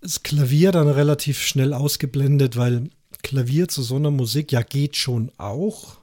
das 0.00 0.22
Klavier 0.22 0.70
dann 0.70 0.88
relativ 0.88 1.40
schnell 1.40 1.72
ausgeblendet, 1.72 2.56
weil 2.56 2.90
Klavier 3.22 3.68
zu 3.68 3.82
so 3.82 3.96
einer 3.96 4.10
Musik 4.10 4.52
ja 4.52 4.62
geht 4.62 4.96
schon 4.96 5.32
auch. 5.38 5.96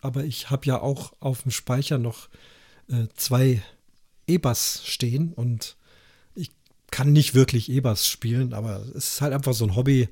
Aber 0.00 0.24
ich 0.24 0.50
habe 0.50 0.66
ja 0.66 0.80
auch 0.80 1.12
auf 1.20 1.42
dem 1.42 1.50
Speicher 1.50 1.98
noch 1.98 2.28
äh, 2.88 3.06
zwei 3.16 3.62
E-Bass 4.26 4.82
stehen 4.84 5.32
und 5.32 5.76
kann 6.90 7.12
nicht 7.12 7.34
wirklich 7.34 7.70
E-Bass 7.70 8.06
spielen, 8.06 8.52
aber 8.52 8.84
es 8.94 9.14
ist 9.14 9.20
halt 9.20 9.32
einfach 9.32 9.54
so 9.54 9.64
ein 9.64 9.76
Hobby, 9.76 10.08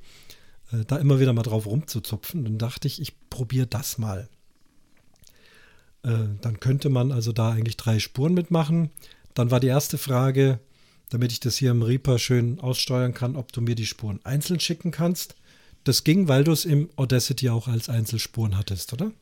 äh, 0.72 0.84
da 0.86 0.96
immer 0.96 1.20
wieder 1.20 1.32
mal 1.32 1.42
drauf 1.42 1.66
rumzuzupfen. 1.66 2.44
Dann 2.44 2.58
dachte 2.58 2.88
ich, 2.88 3.00
ich 3.00 3.14
probiere 3.30 3.66
das 3.66 3.98
mal. 3.98 4.28
Äh, 6.02 6.28
dann 6.40 6.60
könnte 6.60 6.88
man 6.88 7.12
also 7.12 7.32
da 7.32 7.50
eigentlich 7.52 7.76
drei 7.76 7.98
Spuren 7.98 8.34
mitmachen. 8.34 8.90
Dann 9.34 9.50
war 9.50 9.60
die 9.60 9.66
erste 9.68 9.98
Frage, 9.98 10.60
damit 11.10 11.32
ich 11.32 11.40
das 11.40 11.56
hier 11.56 11.70
im 11.70 11.82
Reaper 11.82 12.18
schön 12.18 12.60
aussteuern 12.60 13.14
kann, 13.14 13.36
ob 13.36 13.52
du 13.52 13.60
mir 13.60 13.74
die 13.74 13.86
Spuren 13.86 14.20
einzeln 14.24 14.60
schicken 14.60 14.90
kannst. 14.90 15.34
Das 15.84 16.04
ging, 16.04 16.28
weil 16.28 16.44
du 16.44 16.52
es 16.52 16.64
im 16.64 16.90
Audacity 16.96 17.48
auch 17.48 17.68
als 17.68 17.88
Einzelspuren 17.88 18.56
hattest, 18.56 18.92
oder? 18.92 19.12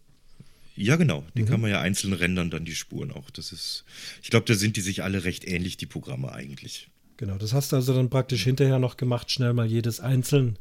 Ja, 0.74 0.96
genau. 0.96 1.24
Die 1.34 1.42
mhm. 1.42 1.46
kann 1.46 1.60
man 1.60 1.70
ja 1.70 1.80
einzeln 1.80 2.12
rendern, 2.12 2.50
dann 2.50 2.64
die 2.64 2.74
Spuren 2.74 3.12
auch. 3.12 3.30
Das 3.30 3.52
ist, 3.52 3.84
ich 4.22 4.30
glaube, 4.30 4.46
da 4.46 4.54
sind 4.54 4.76
die 4.76 4.82
sich 4.82 5.02
alle 5.02 5.24
recht 5.24 5.46
ähnlich, 5.46 5.76
die 5.76 5.86
Programme 5.86 6.32
eigentlich. 6.32 6.88
Genau, 7.18 7.38
das 7.38 7.54
hast 7.54 7.72
du 7.72 7.76
also 7.76 7.94
dann 7.94 8.10
praktisch 8.10 8.44
hinterher 8.44 8.78
noch 8.78 8.98
gemacht, 8.98 9.30
schnell 9.30 9.54
mal 9.54 9.64
jedes 9.64 10.00
einzeln 10.00 10.58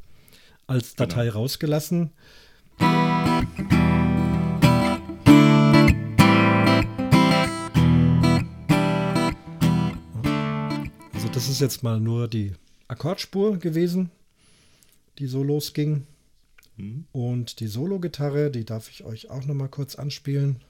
als 0.68 0.96
Datei 0.96 1.26
genau. 1.26 1.40
rausgelassen. 1.40 2.12
Also 11.14 11.28
das 11.34 11.50
ist 11.50 11.60
jetzt 11.60 11.84
mal 11.84 12.00
nur 12.00 12.30
die 12.30 12.54
Akkordspur 12.88 13.58
gewesen, 13.58 14.10
die 15.20 15.28
so 15.28 15.44
losging. 15.44 16.08
Mhm. 16.78 17.06
Und 17.12 17.60
die 17.60 17.68
Solo-Gitarre, 17.68 18.50
die 18.50 18.64
darf 18.64 18.90
ich 18.90 19.04
euch 19.04 19.30
auch 19.30 19.44
noch 19.46 19.56
mal 19.56 19.68
kurz 19.68 19.96
anspielen. 19.96 20.62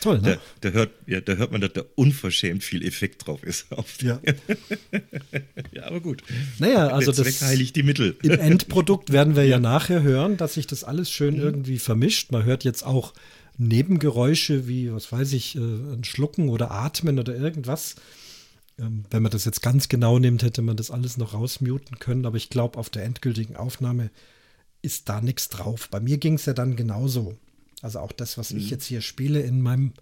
Ist 0.00 0.02
toll, 0.02 0.20
ne? 0.20 0.38
Da, 0.60 0.70
da, 0.70 0.74
hört, 0.74 0.90
ja, 1.06 1.20
da 1.20 1.34
hört 1.34 1.52
man, 1.52 1.60
dass 1.60 1.72
da 1.72 1.82
unverschämt 1.94 2.64
viel 2.64 2.84
Effekt 2.84 3.26
drauf 3.26 3.42
ist. 3.42 3.66
ja. 4.00 4.20
ja, 5.72 5.84
aber 5.84 6.00
gut. 6.00 6.22
Naja, 6.58 6.88
also 6.88 7.12
Der 7.12 7.24
das 7.24 7.42
heiligt 7.42 7.76
die 7.76 7.82
Mittel. 7.82 8.16
Im 8.22 8.32
Endprodukt 8.32 9.12
werden 9.12 9.36
wir 9.36 9.44
ja. 9.44 9.50
ja 9.56 9.60
nachher 9.60 10.02
hören, 10.02 10.36
dass 10.36 10.54
sich 10.54 10.66
das 10.66 10.84
alles 10.84 11.10
schön 11.10 11.34
mhm. 11.34 11.42
irgendwie 11.42 11.78
vermischt. 11.78 12.32
Man 12.32 12.44
hört 12.44 12.64
jetzt 12.64 12.84
auch 12.84 13.12
Nebengeräusche 13.58 14.66
wie, 14.66 14.92
was 14.92 15.12
weiß 15.12 15.32
ich, 15.34 15.56
äh, 15.56 15.58
ein 15.58 16.04
Schlucken 16.04 16.48
oder 16.48 16.70
Atmen 16.70 17.18
oder 17.18 17.34
irgendwas. 17.34 17.96
Ähm, 18.78 19.04
wenn 19.10 19.22
man 19.22 19.32
das 19.32 19.44
jetzt 19.44 19.60
ganz 19.60 19.88
genau 19.88 20.18
nimmt, 20.18 20.42
hätte 20.42 20.62
man 20.62 20.76
das 20.76 20.90
alles 20.90 21.18
noch 21.18 21.34
rausmuten 21.34 21.98
können. 21.98 22.24
Aber 22.24 22.36
ich 22.36 22.48
glaube, 22.48 22.78
auf 22.78 22.88
der 22.88 23.04
endgültigen 23.04 23.56
Aufnahme 23.56 24.10
ist 24.82 25.10
da 25.10 25.20
nichts 25.20 25.50
drauf. 25.50 25.88
Bei 25.90 26.00
mir 26.00 26.16
ging 26.16 26.34
es 26.34 26.46
ja 26.46 26.54
dann 26.54 26.74
genauso. 26.74 27.36
Also 27.82 28.00
auch 28.00 28.12
das, 28.12 28.38
was 28.38 28.52
mhm. 28.52 28.58
ich 28.58 28.70
jetzt 28.70 28.86
hier 28.86 29.00
spiele 29.00 29.40
in 29.40 29.60
meinem 29.60 29.92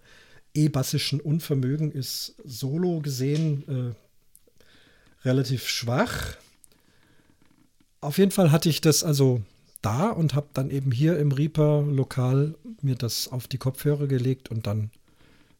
e-bassischen 0.53 1.19
Unvermögen, 1.19 1.91
ist 1.91 2.35
solo 2.43 2.99
gesehen 3.01 3.95
äh, 3.95 5.25
relativ 5.25 5.67
schwach. 5.67 6.35
Auf 8.01 8.17
jeden 8.17 8.31
Fall 8.31 8.51
hatte 8.51 8.69
ich 8.69 8.81
das 8.81 9.03
also 9.03 9.41
da 9.81 10.09
und 10.09 10.33
habe 10.33 10.47
dann 10.53 10.69
eben 10.71 10.91
hier 10.91 11.17
im 11.19 11.31
Reaper 11.31 11.83
lokal 11.83 12.55
mir 12.81 12.95
das 12.95 13.27
auf 13.27 13.47
die 13.47 13.57
Kopfhörer 13.57 14.07
gelegt 14.07 14.49
und 14.49 14.67
dann 14.67 14.91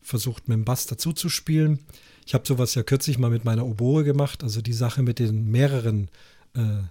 versucht 0.01 0.47
mit 0.47 0.57
dem 0.57 0.65
Bass 0.65 0.85
dazu 0.87 1.13
zu 1.13 1.29
spielen. 1.29 1.79
Ich 2.25 2.33
habe 2.33 2.45
sowas 2.47 2.75
ja 2.75 2.83
kürzlich 2.83 3.17
mal 3.17 3.29
mit 3.29 3.45
meiner 3.45 3.65
Oboe 3.65 4.03
gemacht, 4.03 4.43
also 4.43 4.61
die 4.61 4.73
Sache 4.73 5.03
mit 5.03 5.19
den 5.19 5.49
mehreren 5.49 6.09
äh, 6.53 6.83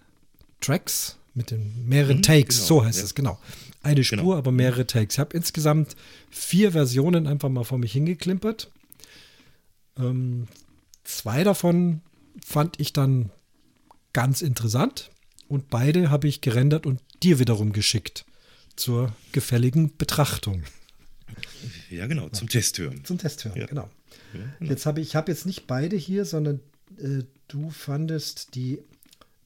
Tracks, 0.61 1.17
mit 1.35 1.51
den 1.51 1.87
mehreren 1.87 2.19
mhm, 2.19 2.23
Takes, 2.23 2.57
genau, 2.57 2.67
so 2.67 2.85
heißt 2.85 2.99
ja. 2.99 3.05
es, 3.05 3.15
genau. 3.15 3.39
Eine 3.83 4.05
Spur, 4.05 4.19
genau. 4.19 4.35
aber 4.35 4.53
mehrere 4.53 4.87
Takes. 4.87 5.15
Ich 5.15 5.19
habe 5.19 5.37
insgesamt 5.37 5.97
vier 6.31 6.73
Versionen 6.73 7.27
einfach 7.27 7.49
mal 7.49 7.65
vor 7.65 7.79
mich 7.79 7.93
hingeklimpert. 7.93 8.71
Ähm, 9.97 10.49
zwei 11.05 11.45
davon 11.45 12.01
fand 12.45 12.81
ich 12.81 12.93
dann 12.93 13.31
ganz 14.13 14.43
interessant 14.43 15.11
und 15.49 15.71
beide 15.71 16.11
habe 16.11 16.29
ich 16.29 16.41
gerendert 16.41 16.87
und 16.87 17.01
dir 17.23 17.39
wiederum 17.39 17.73
geschickt 17.73 18.25
zur 18.77 19.13
gefälligen 19.33 19.97
Betrachtung. 19.97 20.63
Ja, 21.91 22.07
genau, 22.07 22.29
zum 22.29 22.49
Testhören. 22.49 23.05
Zum 23.05 23.19
Testhören, 23.19 23.59
ja. 23.59 23.67
genau. 23.67 23.89
Ja, 24.35 24.41
genau. 24.59 24.71
Jetzt 24.71 24.87
habe 24.87 25.01
ich, 25.01 25.09
ich 25.09 25.17
habe 25.17 25.31
jetzt 25.31 25.47
nicht 25.47 25.67
beide 25.67 25.97
hier, 25.97 26.25
sondern 26.25 26.61
äh, 26.99 27.25
du 27.49 27.71
fandest 27.71 28.55
die 28.55 28.81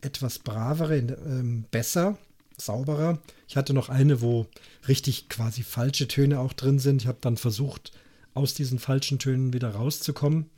etwas 0.00 0.38
bravere 0.38 0.98
ähm, 0.98 1.64
besser, 1.70 2.18
sauberer. 2.56 3.20
Ich 3.48 3.56
hatte 3.56 3.74
noch 3.74 3.88
eine, 3.88 4.20
wo 4.20 4.46
richtig 4.88 5.28
quasi 5.28 5.62
falsche 5.62 6.08
Töne 6.08 6.40
auch 6.40 6.52
drin 6.52 6.78
sind. 6.78 7.02
Ich 7.02 7.08
habe 7.08 7.18
dann 7.20 7.36
versucht, 7.36 7.92
aus 8.34 8.54
diesen 8.54 8.78
falschen 8.78 9.18
Tönen 9.18 9.52
wieder 9.52 9.70
rauszukommen. 9.70 10.50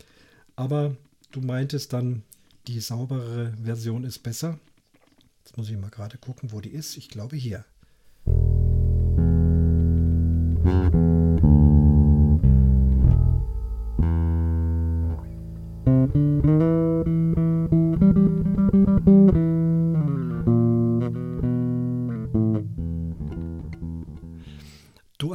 Aber 0.57 0.97
du 1.33 1.41
meintest 1.41 1.93
dann, 1.93 2.23
die 2.67 2.81
saubere 2.81 3.53
Version 3.63 4.05
ist 4.05 4.21
besser. 4.21 4.59
Jetzt 5.45 5.57
muss 5.57 5.69
ich 5.69 5.77
mal 5.77 5.91
gerade 5.91 6.17
gucken, 6.19 6.53
wo 6.53 6.61
die 6.61 6.71
ist. 6.71 6.97
Ich 6.97 7.09
glaube 7.09 7.37
hier. 7.37 7.65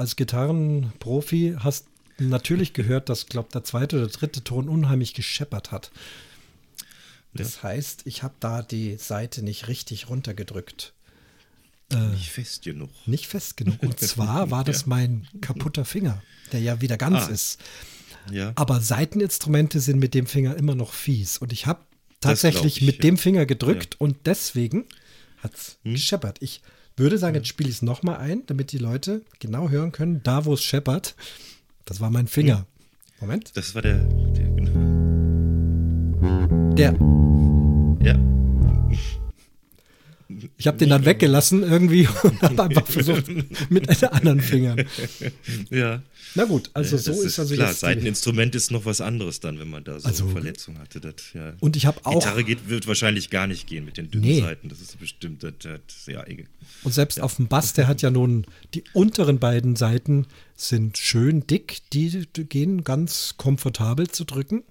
Als 0.10 0.16
Gitarrenprofi 0.16 1.56
hast 1.60 1.86
natürlich 2.18 2.74
gehört, 2.74 3.10
dass, 3.10 3.28
glaube 3.28 3.50
der 3.54 3.64
zweite 3.64 3.98
oder 3.98 4.08
dritte 4.08 4.44
Ton 4.44 4.68
unheimlich 4.68 5.14
gescheppert 5.14 5.72
hat. 5.72 5.92
Das 7.34 7.58
ja. 7.58 7.64
heißt, 7.64 8.02
ich 8.06 8.24
habe 8.24 8.34
da 8.40 8.64
die 8.64 8.98
Seite 8.98 9.44
nicht 9.44 9.68
richtig 9.68 10.10
runtergedrückt. 10.10 10.94
Äh, 11.92 12.08
nicht 12.08 12.32
fest 12.32 12.64
genug. 12.64 12.90
Nicht 13.06 13.28
fest 13.28 13.56
genug. 13.56 13.84
Und 13.84 14.00
zwar 14.00 14.50
war 14.52 14.64
das 14.64 14.82
ja. 14.82 14.88
mein 14.88 15.28
kaputter 15.42 15.86
Finger, 15.86 16.24
der 16.52 16.62
ja 16.62 16.82
wieder 16.82 16.98
ganz 16.98 17.28
ah. 17.28 17.32
ist. 17.32 17.60
Ja. 18.32 18.52
Aber 18.56 18.82
Seiteninstrumente 18.82 19.80
sind 19.80 20.00
mit 20.00 20.16
dem 20.16 20.26
Finger 20.26 20.56
immer 20.58 20.74
noch 20.74 20.94
fies. 20.94 21.38
Und 21.38 21.54
ich 21.54 21.68
habe 21.68 21.82
tatsächlich 22.20 22.78
ich, 22.78 22.84
mit 22.84 22.96
ja. 22.96 23.02
dem 23.02 23.18
Finger 23.20 23.46
gedrückt 23.46 24.02
und 24.02 24.26
deswegen 24.26 24.86
hat 25.38 25.54
es 25.54 25.78
hm? 25.84 25.94
gescheppert. 25.94 26.40
Ich 26.42 26.62
würde 27.00 27.18
sagen, 27.18 27.36
jetzt 27.36 27.48
spiele 27.48 27.70
ich 27.70 27.78
es 27.78 27.82
nochmal 27.82 28.18
ein, 28.18 28.44
damit 28.48 28.72
die 28.72 28.78
Leute 28.78 29.22
genau 29.40 29.70
hören 29.70 29.92
können, 29.92 30.22
da 30.24 30.46
wo 30.46 30.54
es 30.54 30.64
scheppert. 30.64 31.16
Das 31.86 32.00
war 32.02 32.10
mein 32.10 32.28
Finger. 32.28 32.66
Moment. 33.20 33.52
Das 33.56 33.76
war 33.76 33.82
der, 33.82 33.98
der 33.98 34.50
genau. 34.52 35.00
Der. 36.76 36.94
Ja. 38.06 38.29
Ich 40.62 40.68
habe 40.68 40.78
den 40.78 40.90
dann 40.90 41.06
weggelassen 41.06 41.64
irgendwie 41.64 42.08
und 42.24 42.42
habe 42.44 42.64
einfach 42.64 42.86
versucht 42.92 43.26
mit 43.72 44.04
anderen 44.14 44.42
Fingern. 44.42 44.84
Ja. 45.70 46.04
Na 46.36 46.44
gut, 46.44 46.70
also 46.74 46.96
Ja, 46.98 47.02
so 47.02 47.12
das 47.12 47.22
ist, 47.24 47.40
also 47.40 47.56
klar. 47.56 47.70
jetzt 47.70 47.80
Seiteninstrument 47.80 48.54
ist 48.54 48.70
noch 48.70 48.86
was 48.86 49.02
anderes 49.02 49.40
dann, 49.40 49.58
wenn 49.58 49.70
man 49.70 49.84
da 49.84 50.00
so 50.00 50.08
Also- 50.08 50.26
eine 50.26 50.34
Verletzung 50.34 50.78
hatte. 50.78 51.00
Das, 51.00 51.14
ja. 51.34 51.54
Und 51.60 51.76
ich 51.76 51.86
habe 51.88 52.00
auch 52.06 52.20
Gitarre 52.20 52.44
geht, 52.44 52.70
wird 52.70 52.86
wahrscheinlich 52.88 53.30
gar 53.32 53.48
nicht 53.48 53.66
gehen 53.68 53.84
mit 53.86 53.98
den 53.98 54.12
dünnen 54.12 54.26
Nee. 54.26 54.42
Seiten. 54.42 54.70
Das 54.70 54.80
ist 54.82 55.00
bestimmt 55.00 55.44
das, 55.44 55.54
das, 55.60 55.74
ja, 56.06 56.22
ege- 56.28 56.46
und 56.84 56.94
selbst 56.94 57.20
auf 57.20 57.38
dem 57.38 57.48
Bass, 57.48 57.74
der 57.74 57.88
hat 57.88 58.02
ja 58.04 58.12
nun 58.12 58.46
die 58.76 58.84
unteren 58.94 59.40
beiden 59.40 59.76
Seiten 59.76 60.28
sind 60.56 60.98
schön 60.98 61.48
dick, 61.48 61.80
die 61.94 62.28
gehen 62.34 62.84
ganz 62.84 63.36
komfortabel 63.38 64.10
zu 64.10 64.24
drücken. 64.26 64.64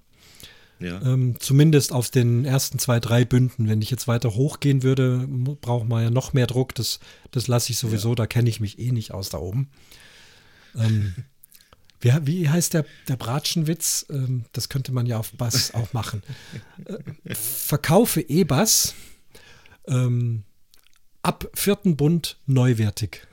Ja. 0.79 1.01
Ähm, 1.01 1.35
zumindest 1.39 1.91
auf 1.91 2.09
den 2.09 2.45
ersten 2.45 2.79
zwei, 2.79 2.99
drei 2.99 3.25
Bünden. 3.25 3.67
Wenn 3.67 3.81
ich 3.81 3.91
jetzt 3.91 4.07
weiter 4.07 4.33
hochgehen 4.35 4.83
würde, 4.83 5.27
braucht 5.61 5.87
man 5.87 6.03
ja 6.03 6.09
noch 6.09 6.33
mehr 6.33 6.47
Druck. 6.47 6.73
Das, 6.75 6.99
das 7.31 7.47
lasse 7.47 7.71
ich 7.71 7.77
sowieso, 7.77 8.15
da 8.15 8.27
kenne 8.27 8.49
ich 8.49 8.59
mich 8.59 8.79
eh 8.79 8.91
nicht 8.91 9.11
aus 9.11 9.29
da 9.29 9.39
oben. 9.39 9.69
Ähm, 10.75 11.15
wie, 11.99 12.13
wie 12.23 12.49
heißt 12.49 12.73
der, 12.73 12.85
der 13.07 13.17
Bratschenwitz? 13.17 14.05
Ähm, 14.09 14.45
das 14.53 14.69
könnte 14.69 14.91
man 14.91 15.05
ja 15.05 15.17
auf 15.17 15.31
Bass 15.33 15.73
auch 15.73 15.91
machen. 15.93 16.23
Äh, 16.85 17.35
verkaufe 17.35 18.21
E-Bass 18.21 18.95
ähm, 19.87 20.43
ab 21.21 21.49
vierten 21.53 21.97
Bund 21.97 22.37
neuwertig. 22.45 23.27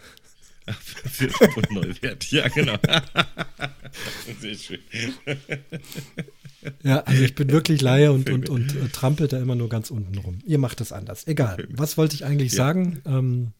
Für 0.68 1.30
und 1.56 1.70
Neuwert. 1.70 2.28
Ja, 2.32 2.48
genau. 2.48 2.76
Sehr 4.40 4.54
schön. 4.56 4.80
Ja, 6.82 7.00
also 7.00 7.22
ich 7.22 7.34
bin 7.34 7.50
wirklich 7.50 7.80
Laie 7.80 8.12
und, 8.12 8.28
und, 8.30 8.48
und 8.48 8.74
äh, 8.76 8.88
trampelt 8.88 9.32
da 9.32 9.38
immer 9.38 9.54
nur 9.54 9.68
ganz 9.68 9.90
unten 9.90 10.16
rum. 10.18 10.38
Ihr 10.44 10.58
macht 10.58 10.80
das 10.80 10.92
anders. 10.92 11.26
Egal. 11.26 11.66
Was 11.70 11.96
wollte 11.96 12.14
ich 12.14 12.24
eigentlich 12.24 12.52
Ja. 12.52 12.56
sagen? 12.58 13.02
Ähm, 13.06 13.52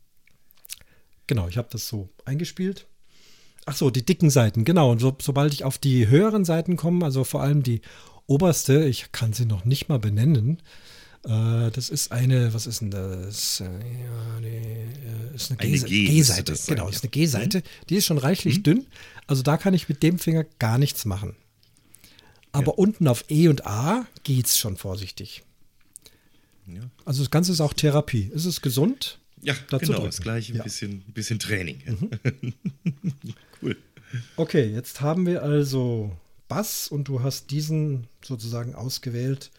genau, 1.27 1.49
ich 1.49 1.57
habe 1.59 1.69
das 1.71 1.89
so 1.89 2.09
eingespielt. 2.25 2.87
Ach 3.67 3.75
so, 3.77 3.91
die 3.91 4.05
dicken 4.07 4.31
Seiten, 4.31 4.65
genau. 4.65 4.93
Und 4.93 5.01
so, 5.01 5.17
sobald 5.21 5.53
ich 5.53 5.65
auf 5.65 5.79
die 5.79 6.09
höheren 6.09 6.45
Seiten 6.45 6.77
komme, 6.77 7.05
also 7.05 7.25
vor 7.25 7.43
allem 7.43 7.63
die 7.63 7.81
oberste, 8.27 8.85
ich 8.85 9.11
kann 9.13 9.33
sie 9.33 9.45
noch 9.47 9.65
nicht 9.65 9.89
mal 9.89 9.99
benennen. 9.99 10.63
Äh, 11.25 11.71
das 11.73 11.89
ist 11.91 12.13
eine, 12.13 12.55
was 12.55 12.67
ist 12.69 12.81
denn 12.81 12.91
das? 12.93 13.61
Äh, 13.61 13.65
ja, 13.65 14.41
die, 14.41 14.47
äh, 14.47 15.35
ist 15.35 15.51
eine, 15.51 15.59
G-Seite. 15.59 16.55
genau, 16.69 16.89
ist 16.89 17.03
eine 17.03 17.11
G-Seite. 17.11 17.63
Die 17.89 17.97
ist 17.97 18.07
schon 18.07 18.19
reichlich 18.19 18.63
dünn. 18.63 18.87
Also 19.27 19.43
da 19.43 19.57
kann 19.57 19.75
ich 19.75 19.89
mit 19.89 20.03
dem 20.05 20.19
Finger 20.21 20.45
gar 20.61 20.79
nichts 20.79 21.05
machen. 21.05 21.35
Aber 22.57 22.79
unten 22.79 23.07
auf 23.09 23.25
E 23.29 23.49
und 23.49 23.67
A 23.67 24.07
geht's 24.25 24.59
schon 24.59 24.77
vorsichtig. 24.77 25.43
Ja, 26.67 26.81
Also 27.05 27.23
das 27.23 27.31
Ganze 27.31 27.53
ist 27.53 27.61
auch 27.61 27.73
Therapie. 27.75 28.31
Es 28.35 28.45
ist 28.45 28.61
gesund. 28.63 29.19
ja 29.43 29.55
Dazu 29.71 29.87
genau. 29.87 29.93
drücken. 29.99 30.07
Das 30.11 30.21
gleiche, 30.21 30.53
ein 30.53 30.57
Ja. 30.57 30.63
bisschen, 30.65 31.05
ein 31.07 31.13
bisschen 31.13 31.39
Training. 31.39 31.83
cool. 33.63 33.77
Okay, 34.37 34.65
jetzt 34.73 35.01
haben 35.01 35.27
wir 35.27 35.43
also 35.43 36.17
Bass 36.49 36.89
und 36.89 37.09
du 37.09 37.23
hast 37.23 37.51
diesen 37.51 38.07
sozusagen 38.25 38.75
ausgewählt 38.75 39.51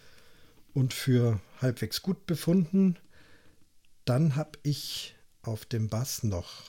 und 0.74 0.94
für 0.94 1.40
halbwegs 1.62 2.02
gut 2.02 2.26
befunden. 2.26 2.98
Dann 4.06 4.36
habe 4.36 4.58
ich 4.64 5.16
auf 5.42 5.66
dem 5.66 5.90
Bass 5.90 6.24
noch 6.24 6.64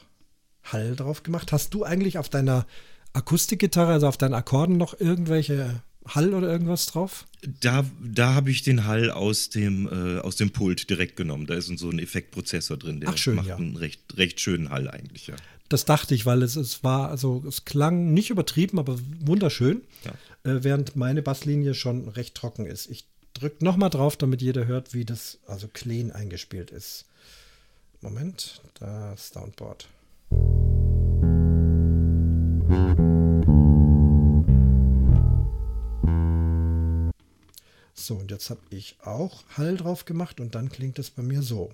Hall 0.65 0.95
drauf 0.97 1.23
gemacht. 1.23 1.53
Hast 1.53 1.73
du 1.75 1.85
eigentlich 1.85 2.19
auf 2.19 2.29
deiner 2.29 2.67
Akustikgitarre, 3.13 3.93
also 3.93 4.07
auf 4.09 4.17
deinen 4.19 4.35
Akkorden 4.35 4.77
noch 4.77 4.99
irgendwelche 5.01 5.83
Hall 6.09 6.35
oder 6.35 6.49
irgendwas 6.49 6.87
drauf? 6.87 7.27
Da, 7.61 7.85
da 8.03 8.35
habe 8.35 8.51
ich 8.51 8.63
den 8.63 8.87
Hall 8.87 9.11
aus 9.11 9.51
dem, 9.51 9.87
äh, 9.87 10.19
aus 10.21 10.37
dem 10.37 10.51
Pult 10.51 10.91
direkt 10.91 11.17
genommen. 11.17 11.47
Da 11.47 11.55
ist 11.55 11.67
so 11.79 11.91
ein 11.91 11.99
Effektprozessor 11.99 12.77
drin, 12.77 13.01
der 13.01 13.11
Ach, 13.11 13.17
schön, 13.19 13.37
macht 13.37 13.49
ja. 13.49 13.57
einen 13.57 13.77
recht, 13.77 14.01
recht 14.17 14.41
schönen 14.41 14.71
Hall 14.71 14.89
eigentlich, 14.89 15.27
ja. 15.29 15.37
Das 15.69 15.85
dachte 15.85 16.15
ich, 16.15 16.25
weil 16.25 16.43
es, 16.43 16.57
es 16.57 16.83
war, 16.83 17.11
also 17.11 17.45
es 17.47 17.65
klang 17.67 18.15
nicht 18.15 18.31
übertrieben, 18.31 18.79
aber 18.79 18.99
wunderschön, 19.21 19.83
Ja. 20.05 20.51
äh, 20.51 20.65
während 20.65 20.97
meine 20.97 21.23
Basslinie 21.23 21.75
schon 21.75 22.09
recht 22.09 22.35
trocken 22.35 22.65
ist. 22.67 22.91
Ich 22.91 23.07
drücke 23.35 23.65
nochmal 23.65 23.91
drauf, 23.91 24.17
damit 24.17 24.41
jeder 24.43 24.67
hört, 24.67 24.95
wie 24.95 25.05
das 25.05 25.39
also 25.47 25.69
clean 25.69 26.11
eingespielt 26.11 26.71
ist. 26.71 27.05
Moment, 28.01 28.63
das 28.81 29.29
Soundboard. 29.29 29.89
So, 37.99 38.15
und 38.15 38.31
jetzt 38.31 38.49
habe 38.49 38.61
ich 38.71 38.97
auch 39.03 39.43
Hall 39.57 39.77
drauf 39.77 40.05
gemacht 40.05 40.39
und 40.41 40.55
dann 40.55 40.69
klingt 40.69 41.01
es 41.01 41.11
bei 41.11 41.23
mir 41.23 41.43
so. 41.43 41.73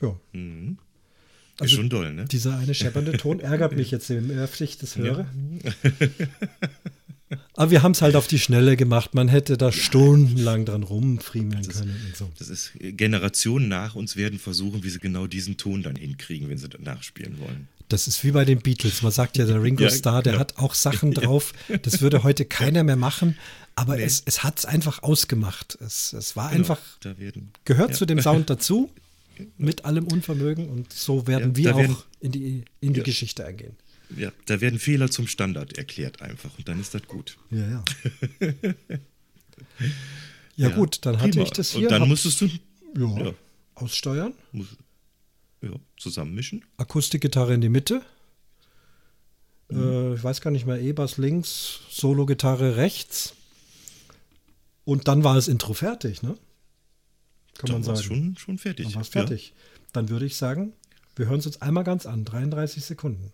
Ja, 0.00 0.16
Mhm. 0.32 0.78
Also 1.58 1.64
ist 1.64 1.72
schon 1.72 1.88
doll, 1.88 2.12
ne? 2.12 2.24
dieser 2.24 2.56
eine 2.58 2.74
scheppernde 2.74 3.12
Ton 3.16 3.38
ärgert 3.40 3.76
mich 3.76 3.90
jetzt, 3.92 4.08
je 4.08 4.18
öfter 4.18 4.64
ich 4.64 4.78
das 4.78 4.96
höre. 4.96 5.26
Aber 7.56 7.70
wir 7.70 7.82
haben 7.82 7.92
es 7.92 8.02
halt 8.02 8.16
auf 8.16 8.26
die 8.26 8.38
Schnelle 8.38 8.76
gemacht. 8.76 9.14
Man 9.14 9.28
hätte 9.28 9.56
da 9.56 9.70
stundenlang 9.70 10.64
dran 10.64 10.82
rumfriemeln 10.82 11.66
können 11.68 12.00
und 12.06 12.16
so. 12.16 12.28
Das 12.38 12.48
ist 12.48 12.72
äh, 12.80 12.92
Generationen 12.92 13.68
nach 13.68 13.94
uns 13.94 14.16
werden 14.16 14.38
versuchen, 14.38 14.82
wie 14.82 14.90
sie 14.90 14.98
genau 14.98 15.26
diesen 15.26 15.56
Ton 15.56 15.82
dann 15.82 15.94
hinkriegen, 15.96 16.48
wenn 16.48 16.58
sie 16.58 16.68
dann 16.68 16.82
nachspielen 16.82 17.38
wollen. 17.38 17.68
Das 17.88 18.08
ist 18.08 18.24
wie 18.24 18.32
bei 18.32 18.44
den 18.44 18.58
Beatles. 18.60 19.02
Man 19.02 19.12
sagt 19.12 19.36
ja, 19.36 19.44
der 19.46 19.62
Ringo 19.62 19.82
Ja, 19.84 19.90
Starr, 19.90 20.22
der 20.22 20.32
genau. 20.32 20.40
hat 20.40 20.58
auch 20.58 20.74
Sachen 20.74 21.12
drauf. 21.12 21.52
Das 21.82 22.00
würde 22.00 22.22
heute 22.24 22.44
keiner 22.46 22.82
mehr 22.82 22.96
machen. 22.96 23.36
Aber 23.76 23.98
es, 24.00 24.22
es 24.26 24.42
hat 24.42 24.58
es 24.58 24.64
einfach 24.64 25.02
ausgemacht. 25.02 25.76
Es, 25.80 26.12
es 26.12 26.34
war 26.36 26.48
Genau, 26.50 26.60
einfach, 26.60 26.80
werden, 27.02 27.52
gehört 27.64 27.90
ja. 27.90 27.96
zu 27.96 28.06
dem 28.06 28.20
Sound 28.20 28.50
dazu. 28.50 28.90
Mit 29.58 29.84
allem 29.84 30.04
Unvermögen. 30.06 30.68
Und 30.68 30.92
so 30.92 31.26
werden 31.26 31.50
Ja, 31.52 31.56
wir 31.56 31.74
auch 31.74 31.78
werden- 31.78 31.96
in 32.20 32.32
die, 32.32 32.64
in 32.80 32.94
die. 32.94 33.02
Geschichte 33.02 33.44
eingehen. 33.44 33.76
Ja, 34.16 34.32
da 34.46 34.60
werden 34.60 34.78
Fehler 34.78 35.10
zum 35.10 35.26
Standard 35.26 35.76
erklärt 35.78 36.22
einfach 36.22 36.56
und 36.58 36.68
dann 36.68 36.80
ist 36.80 36.94
das 36.94 37.02
gut. 37.06 37.36
Ja, 37.50 37.66
ja. 37.68 37.84
ja, 40.56 40.68
gut, 40.68 41.04
dann 41.06 41.18
hatte 41.18 41.30
prima. 41.30 41.44
ich 41.44 41.50
das 41.50 41.70
hier. 41.72 41.82
Und 41.82 41.90
dann 41.92 42.02
hab- 42.02 42.08
musstest 42.08 42.40
du 42.40 42.46
ja, 42.96 43.24
ja. 43.24 43.34
aussteuern. 43.74 44.34
muss, 44.52 44.68
ja, 45.62 45.70
zusammenmischen. 45.96 46.64
Akustikgitarre 46.76 47.54
in 47.54 47.60
die 47.60 47.68
Mitte. 47.68 48.02
Mhm. 49.70 49.78
Äh, 49.78 50.14
ich 50.14 50.22
weiß 50.24 50.40
gar 50.40 50.50
nicht 50.50 50.66
mehr, 50.66 50.80
E-Bass 50.80 51.16
links, 51.16 51.80
Solo-Gitarre 51.90 52.76
rechts. 52.76 53.34
Und 54.84 55.08
dann 55.08 55.24
war 55.24 55.34
das 55.34 55.48
Intro 55.48 55.72
fertig, 55.72 56.22
ne? 56.22 56.36
Kann 57.56 57.70
man 57.70 57.82
Dann 57.82 57.86
war's 57.86 58.00
sagen. 58.00 58.14
schon, 58.14 58.36
schon 58.36 58.58
fertig. 58.58 58.86
Dann 58.86 58.94
war 58.96 59.02
es 59.02 59.08
fertig. 59.08 59.54
Dann 59.92 60.08
würde 60.10 60.26
ich 60.26 60.36
sagen, 60.36 60.72
wir 61.16 61.26
hören 61.26 61.38
es 61.38 61.46
uns 61.46 61.62
einmal 61.62 61.84
ganz 61.84 62.04
an. 62.04 62.24
33 62.24 62.84
Sekunden. 62.84 63.32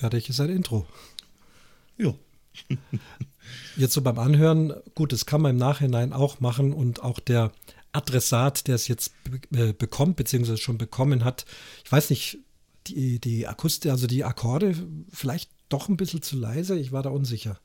Fertig 0.00 0.30
ist 0.30 0.40
ein 0.40 0.48
Intro. 0.48 0.86
Ja. 1.98 2.14
Jetzt 3.76 3.92
so 3.92 4.00
beim 4.00 4.18
Anhören, 4.18 4.72
gut, 4.94 5.12
das 5.12 5.26
kann 5.26 5.42
man 5.42 5.52
im 5.52 5.56
Nachhinein 5.58 6.12
auch 6.12 6.40
machen 6.40 6.72
und 6.72 7.02
auch 7.02 7.20
der 7.20 7.52
Adressat, 7.92 8.66
der 8.68 8.76
es 8.76 8.86
jetzt 8.86 9.12
äh, 9.52 9.72
bekommt, 9.72 10.16
beziehungsweise 10.16 10.58
schon 10.58 10.78
bekommen 10.78 11.24
hat, 11.24 11.44
ich 11.84 11.90
weiß 11.90 12.10
nicht, 12.10 12.38
die, 12.86 13.18
die 13.18 13.48
Akustik, 13.48 13.90
also 13.90 14.06
die 14.06 14.24
Akkorde, 14.24 14.76
vielleicht 15.12 15.50
doch 15.68 15.88
ein 15.88 15.96
bisschen 15.96 16.22
zu 16.22 16.36
leise, 16.36 16.78
ich 16.78 16.92
war 16.92 17.02
da 17.02 17.10
unsicher. 17.10 17.58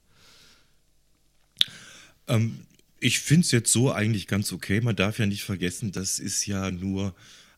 Ähm, 2.27 2.65
ich 2.99 3.19
finde 3.19 3.45
es 3.45 3.51
jetzt 3.51 3.71
so 3.71 3.91
eigentlich 3.91 4.25
ganz 4.25 4.51
okay. 4.51 4.81
Man 4.81 4.95
darf 4.95 5.19
ja 5.19 5.27
nicht 5.27 5.43
vergessen, 5.43 5.91
das 5.91 6.19
ist 6.19 6.45
ja 6.47 6.71
nur 6.71 7.13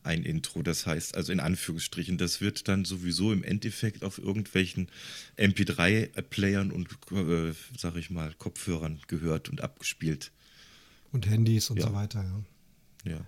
ein 0.08 0.24
Intro. 0.24 0.62
Das 0.62 0.86
heißt, 0.86 1.16
also 1.16 1.30
in 1.30 1.38
Anführungsstrichen, 1.38 2.18
das 2.18 2.40
wird 2.40 2.66
dann 2.66 2.84
sowieso 2.84 3.32
im 3.32 3.44
Endeffekt 3.44 4.02
auf 4.02 4.18
irgendwelchen 4.18 4.88
MP3-Playern 5.36 6.72
und, 6.72 6.88
äh, 7.12 7.52
sag 7.76 7.96
ich 7.96 8.10
mal, 8.10 8.32
Kopfhörern 8.38 9.00
gehört 9.06 9.48
und 9.48 9.60
abgespielt. 9.60 10.32
Und 11.12 11.28
Handys 11.28 11.70
und 11.70 11.78
Ja. 11.78 11.88
so 11.88 11.94
weiter, 11.94 12.24
ja. 12.24 13.12
Ja. 13.12 13.20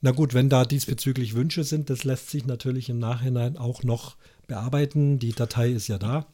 Na 0.00 0.10
gut, 0.10 0.34
wenn 0.34 0.48
da 0.48 0.64
diesbezüglich 0.64 1.34
Wünsche 1.34 1.64
sind, 1.64 1.88
das 1.88 2.04
lässt 2.04 2.30
sich 2.30 2.44
natürlich 2.46 2.90
im 2.90 2.98
Nachhinein 2.98 3.56
auch 3.56 3.82
noch 3.82 4.16
bearbeiten. 4.46 5.18
Die 5.18 5.32
Datei 5.32 5.70
ist 5.70 5.88
ja 5.88 5.98
da. 5.98 6.26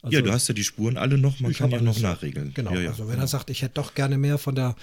Also, 0.00 0.16
ja, 0.16 0.22
du 0.22 0.32
hast 0.32 0.48
ja 0.48 0.54
die 0.54 0.64
Spuren 0.64 0.98
alle 0.98 1.16
noch, 1.16 1.40
man 1.40 1.52
kann 1.52 1.70
ja 1.70 1.80
noch 1.80 1.98
nachregeln. 1.98 2.52
Genau, 2.54 2.74
ja, 2.74 2.80
ja, 2.80 2.90
also 2.90 3.04
wenn 3.04 3.12
genau. 3.12 3.24
er 3.24 3.26
sagt, 3.26 3.48
ich 3.48 3.62
hätte 3.62 3.74
doch 3.74 3.94
gerne 3.94 4.18
mehr 4.18 4.36
von, 4.36 4.54
der, 4.54 4.76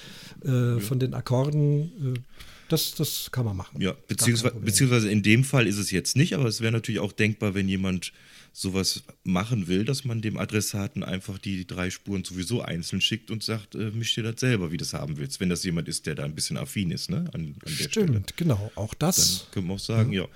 äh, 0.44 0.80
von 0.80 1.00
den 1.00 1.14
Akkorden, 1.14 2.16
äh, 2.16 2.20
das, 2.72 2.94
das 2.94 3.30
kann 3.32 3.46
man 3.46 3.58
machen. 3.58 3.82
Ja, 3.82 3.96
beziehungsweise, 4.08 4.56
beziehungsweise 4.56 5.12
in 5.12 5.24
dem 5.24 5.44
Fall 5.44 5.68
ist 5.68 5.78
es 5.78 5.92
jetzt 5.92 6.16
nicht, 6.16 6.34
aber 6.34 6.46
es 6.46 6.62
wäre 6.62 6.72
natürlich 6.72 7.00
auch 7.00 7.12
denkbar, 7.12 7.54
wenn 7.54 7.68
jemand 7.68 8.14
sowas 8.54 9.04
machen 9.24 9.68
will, 9.68 9.86
dass 9.86 10.04
man 10.04 10.22
dem 10.22 10.38
Adressaten 10.38 11.04
einfach 11.04 11.38
die 11.38 11.66
drei 11.66 11.90
Spuren 11.90 12.24
sowieso 12.24 12.62
einzeln 12.62 13.02
schickt 13.02 13.32
und 13.32 13.44
sagt, 13.44 13.76
äh, 13.76 13.92
misch 13.92 14.16
dir 14.16 14.24
das 14.24 14.40
selber, 14.40 14.72
wie 14.72 14.78
du 14.78 14.84
das 14.84 14.94
haben 14.94 15.18
willst, 15.18 15.40
wenn 15.40 15.50
das 15.50 15.64
jemand 15.64 15.88
ist, 15.88 16.06
der 16.06 16.16
da 16.16 16.26
ein 16.26 16.36
bisschen 16.36 16.58
affin 16.58 16.92
ist, 16.92 17.10
ne? 17.10 17.30
An, 17.34 17.56
an 17.66 17.72
Stimmt, 17.72 17.92
Stelle. 17.92 18.24
genau, 18.36 18.72
auch 18.76 18.94
das. 18.94 19.46
Dann 19.46 19.52
können 19.52 19.68
wir 19.68 19.76
auch 19.76 19.80
sagen, 19.80 20.12
ja, 20.12 20.24
ja 20.24 20.28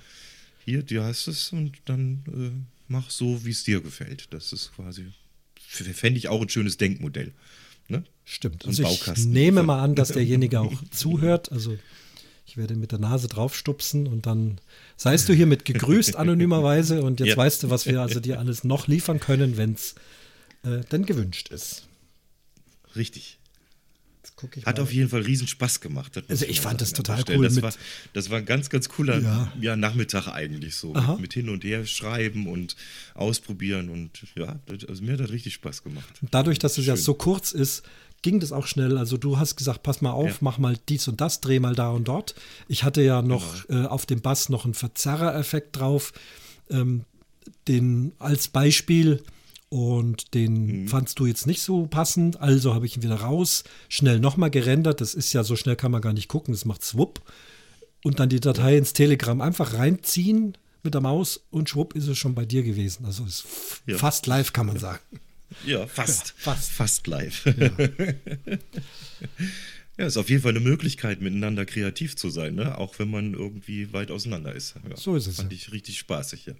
hier, 0.66 0.82
dir 0.82 1.04
hast 1.04 1.28
es 1.28 1.52
und 1.52 1.78
dann 1.84 2.24
äh, 2.26 2.50
mach 2.88 3.08
so, 3.08 3.44
wie 3.44 3.50
es 3.50 3.64
dir 3.64 3.80
gefällt. 3.80 4.26
Das 4.30 4.52
ist 4.52 4.72
quasi, 4.74 5.06
fände 5.56 6.18
ich 6.18 6.28
auch 6.28 6.42
ein 6.42 6.48
schönes 6.48 6.76
Denkmodell. 6.76 7.32
Ne? 7.88 8.04
Stimmt. 8.24 8.66
Also 8.66 8.82
ich 8.82 9.26
nehme 9.26 9.62
mal 9.62 9.80
an, 9.80 9.94
dass 9.94 10.08
derjenige 10.08 10.60
auch 10.60 10.82
zuhört. 10.90 11.52
Also 11.52 11.78
ich 12.56 12.58
werde 12.58 12.74
mit 12.74 12.90
der 12.90 12.98
Nase 12.98 13.28
draufstupsen 13.28 14.06
und 14.06 14.24
dann 14.24 14.58
seist 14.96 15.28
du 15.28 15.34
hiermit 15.34 15.66
gegrüßt 15.66 16.16
anonymerweise 16.16 17.02
und 17.02 17.20
jetzt 17.20 17.28
ja. 17.28 17.36
weißt 17.36 17.64
du, 17.64 17.70
was 17.70 17.84
wir 17.84 18.00
also 18.00 18.18
dir 18.18 18.38
alles 18.38 18.64
noch 18.64 18.88
liefern 18.88 19.20
können, 19.20 19.58
wenn 19.58 19.74
es 19.74 19.94
äh, 20.62 20.80
denn 20.90 21.04
gewünscht 21.04 21.50
ist. 21.50 21.86
Richtig. 22.96 23.38
Hat 24.64 24.76
mal. 24.76 24.82
auf 24.82 24.92
jeden 24.92 25.08
Fall 25.08 25.22
riesen 25.22 25.48
Spaß 25.48 25.80
gemacht. 25.80 26.22
Also 26.28 26.46
ich 26.46 26.60
fand 26.60 26.80
das 26.80 26.92
total 26.92 27.24
cool. 27.28 27.44
Das 27.44 27.60
war, 27.62 27.72
das 28.12 28.30
war 28.30 28.38
ein 28.38 28.46
ganz, 28.46 28.70
ganz 28.70 28.88
cooler 28.88 29.20
ja. 29.20 29.52
ja 29.60 29.76
Nachmittag 29.76 30.28
eigentlich 30.28 30.76
so. 30.76 30.92
Mit, 30.92 31.20
mit, 31.20 31.32
hin 31.34 31.48
und 31.50 31.62
her 31.62 31.86
schreiben 31.86 32.46
und 32.46 32.76
ausprobieren 33.14 33.88
und 33.90 34.10
ja, 34.34 34.58
also 34.88 35.02
mir 35.02 35.12
hat 35.12 35.20
das 35.20 35.30
richtig 35.30 35.54
Spaß 35.54 35.82
gemacht. 35.84 36.20
Dadurch, 36.30 36.58
dass 36.58 36.76
es 36.76 36.86
ja 36.86 36.96
so 36.96 37.14
kurz 37.14 37.52
ist, 37.52 37.82
ging 38.22 38.40
das 38.40 38.52
auch 38.52 38.66
schnell. 38.66 38.98
Also 38.98 39.16
du 39.16 39.38
hast 39.38 39.56
gesagt, 39.56 39.82
pass 39.82 40.00
mal 40.00 40.10
auf, 40.10 40.28
ja. 40.28 40.36
mach 40.40 40.58
mal 40.58 40.76
dies 40.88 41.06
und 41.08 41.20
das, 41.20 41.40
dreh 41.40 41.60
mal 41.60 41.74
da 41.74 41.90
und 41.90 42.08
dort. 42.08 42.34
Ich 42.68 42.84
hatte 42.84 43.02
ja 43.02 43.22
noch 43.22 43.66
genau. 43.66 43.84
äh, 43.84 43.86
auf 43.86 44.06
dem 44.06 44.20
Bass 44.20 44.48
noch 44.48 44.64
einen 44.64 44.74
Verzerrer-Effekt 44.74 45.78
drauf. 45.78 46.12
Ähm, 46.70 47.04
den 47.68 48.12
als 48.18 48.48
Beispiel 48.48 49.22
und 49.68 50.34
den 50.34 50.82
mhm. 50.82 50.88
fandst 50.88 51.18
du 51.18 51.26
jetzt 51.26 51.46
nicht 51.46 51.60
so 51.60 51.86
passend, 51.86 52.40
also 52.40 52.74
habe 52.74 52.86
ich 52.86 52.96
ihn 52.96 53.02
wieder 53.02 53.16
raus, 53.16 53.64
schnell 53.88 54.20
nochmal 54.20 54.50
gerendert. 54.50 55.00
Das 55.00 55.14
ist 55.14 55.32
ja 55.32 55.44
so 55.44 55.56
schnell 55.56 55.76
kann 55.76 55.92
man 55.92 56.00
gar 56.00 56.12
nicht 56.12 56.28
gucken, 56.28 56.54
das 56.54 56.64
macht 56.64 56.84
Swupp. 56.84 57.20
Und 58.04 58.20
dann 58.20 58.28
die 58.28 58.40
Datei 58.40 58.76
ins 58.76 58.92
Telegram 58.92 59.40
einfach 59.40 59.74
reinziehen 59.74 60.56
mit 60.84 60.94
der 60.94 61.00
Maus 61.00 61.44
und 61.50 61.68
schwupp 61.68 61.94
ist 61.94 62.06
es 62.06 62.16
schon 62.16 62.34
bei 62.34 62.44
dir 62.44 62.62
gewesen. 62.62 63.04
Also 63.04 63.24
ist 63.24 63.44
ja. 63.86 63.96
fast 63.96 64.26
live, 64.26 64.52
kann 64.52 64.66
man 64.66 64.78
sagen. 64.78 65.02
Ja, 65.64 65.86
fast. 65.86 66.28
Ja, 66.28 66.34
fast. 66.36 66.70
Fast 66.70 67.06
live. 67.06 67.46
Ja. 67.46 67.70
ja, 69.98 70.06
ist 70.06 70.16
auf 70.16 70.28
jeden 70.30 70.42
Fall 70.42 70.50
eine 70.50 70.60
Möglichkeit, 70.60 71.20
miteinander 71.20 71.64
kreativ 71.66 72.16
zu 72.16 72.30
sein, 72.30 72.54
ne? 72.54 72.78
auch 72.78 72.98
wenn 72.98 73.10
man 73.10 73.34
irgendwie 73.34 73.92
weit 73.92 74.10
auseinander 74.10 74.54
ist. 74.54 74.74
Ja, 74.88 74.96
so 74.96 75.16
ist 75.16 75.26
es. 75.26 75.36
Fand 75.36 75.52
ich 75.52 75.72
richtig 75.72 75.98
spaßig, 75.98 76.46
ja. 76.46 76.54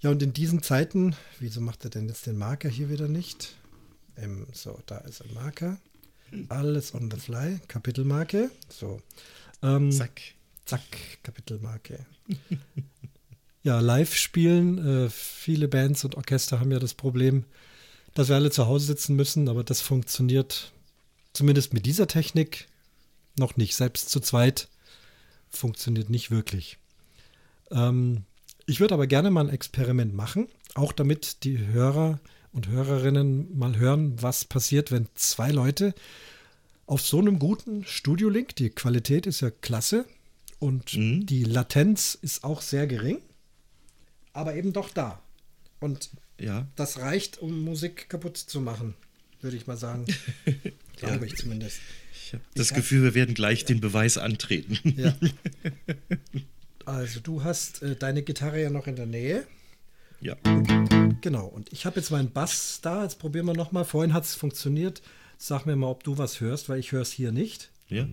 Ja, 0.00 0.10
und 0.10 0.22
in 0.22 0.32
diesen 0.32 0.62
Zeiten, 0.62 1.16
wieso 1.40 1.60
macht 1.60 1.84
er 1.84 1.90
denn 1.90 2.06
jetzt 2.08 2.26
den 2.26 2.38
Marker 2.38 2.68
hier 2.68 2.88
wieder 2.88 3.08
nicht? 3.08 3.56
Ähm, 4.16 4.46
so, 4.52 4.80
da 4.86 4.98
ist 4.98 5.22
ein 5.22 5.34
Marker. 5.34 5.78
Alles 6.48 6.94
on 6.94 7.10
the 7.10 7.18
fly. 7.18 7.58
Kapitelmarke. 7.68 8.50
So. 8.68 9.00
Ähm, 9.62 9.90
zack. 9.90 10.20
Zack, 10.66 10.82
Kapitelmarke. 11.22 12.06
ja, 13.62 13.80
live 13.80 14.14
spielen. 14.14 15.06
Äh, 15.06 15.10
viele 15.10 15.68
Bands 15.68 16.04
und 16.04 16.16
Orchester 16.16 16.60
haben 16.60 16.72
ja 16.72 16.78
das 16.78 16.94
Problem, 16.94 17.44
dass 18.14 18.28
wir 18.28 18.36
alle 18.36 18.50
zu 18.50 18.66
Hause 18.66 18.86
sitzen 18.86 19.16
müssen, 19.16 19.48
aber 19.48 19.64
das 19.64 19.80
funktioniert 19.80 20.72
zumindest 21.32 21.72
mit 21.72 21.86
dieser 21.86 22.06
Technik 22.06 22.68
noch 23.36 23.56
nicht. 23.56 23.76
Selbst 23.76 24.10
zu 24.10 24.20
zweit 24.20 24.68
funktioniert 25.50 26.10
nicht 26.10 26.30
wirklich. 26.30 26.78
Ähm, 27.70 28.24
ich 28.66 28.80
würde 28.80 28.94
aber 28.94 29.06
gerne 29.06 29.30
mal 29.30 29.46
ein 29.46 29.54
Experiment 29.54 30.14
machen, 30.14 30.48
auch 30.74 30.92
damit 30.92 31.44
die 31.44 31.58
Hörer 31.58 32.20
und 32.52 32.68
Hörerinnen 32.68 33.56
mal 33.56 33.76
hören, 33.76 34.20
was 34.20 34.44
passiert, 34.44 34.90
wenn 34.90 35.08
zwei 35.14 35.50
Leute 35.50 35.94
auf 36.86 37.00
so 37.02 37.18
einem 37.18 37.38
guten 37.38 37.84
Studio-Link, 37.84 38.56
die 38.56 38.70
Qualität 38.70 39.26
ist 39.26 39.40
ja 39.40 39.50
klasse 39.50 40.06
und 40.58 40.94
mhm. 40.96 41.26
die 41.26 41.44
Latenz 41.44 42.18
ist 42.20 42.44
auch 42.44 42.62
sehr 42.62 42.86
gering, 42.86 43.20
aber 44.38 44.54
eben 44.54 44.72
doch 44.72 44.90
da. 44.90 45.20
Und 45.80 46.10
ja. 46.40 46.66
das 46.76 46.98
reicht, 46.98 47.38
um 47.38 47.60
Musik 47.62 48.08
kaputt 48.08 48.36
zu 48.36 48.60
machen, 48.60 48.94
würde 49.40 49.56
ich 49.56 49.66
mal 49.66 49.76
sagen. 49.76 50.06
Glaube 50.96 51.16
ja. 51.16 51.32
ich 51.32 51.36
zumindest. 51.36 51.80
Ich 52.12 52.34
habe 52.34 52.44
das 52.54 52.72
Gefühl, 52.72 53.02
wir 53.02 53.14
werden 53.14 53.34
gleich 53.34 53.60
ja. 53.62 53.66
den 53.66 53.80
Beweis 53.80 54.16
antreten. 54.18 54.78
Ja. 54.96 55.14
Also 56.84 57.20
du 57.20 57.44
hast 57.44 57.82
äh, 57.82 57.96
deine 57.96 58.22
Gitarre 58.22 58.62
ja 58.62 58.70
noch 58.70 58.86
in 58.86 58.96
der 58.96 59.04
Nähe. 59.04 59.46
Ja. 60.22 60.36
Genau, 61.20 61.44
und 61.44 61.70
ich 61.70 61.84
habe 61.84 62.00
jetzt 62.00 62.10
meinen 62.10 62.30
Bass 62.32 62.80
da. 62.80 63.02
Jetzt 63.02 63.18
probieren 63.18 63.44
wir 63.44 63.52
nochmal. 63.52 63.84
Vorhin 63.84 64.14
hat 64.14 64.24
es 64.24 64.34
funktioniert. 64.34 65.02
Sag 65.36 65.66
mir 65.66 65.76
mal, 65.76 65.88
ob 65.88 66.02
du 66.02 66.16
was 66.16 66.40
hörst, 66.40 66.70
weil 66.70 66.78
ich 66.78 66.92
höre 66.92 67.02
es 67.02 67.12
hier 67.12 67.30
nicht. 67.30 67.70
Ja. 67.88 68.08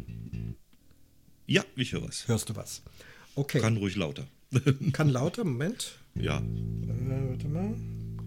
Ja, 1.47 1.63
ich 1.77 1.93
höre 1.93 2.05
was. 2.05 2.27
Hörst 2.27 2.49
du 2.49 2.57
was? 2.57 2.81
Okay. 3.35 3.61
Kann 3.61 3.77
ruhig 3.77 3.95
lauter. 3.95 4.27
Kann 4.91 5.07
lauter, 5.07 5.45
Moment. 5.45 5.97
Ja. 6.19 6.39
Äh, 6.39 7.29
warte 7.29 7.47
mal. 7.47 7.75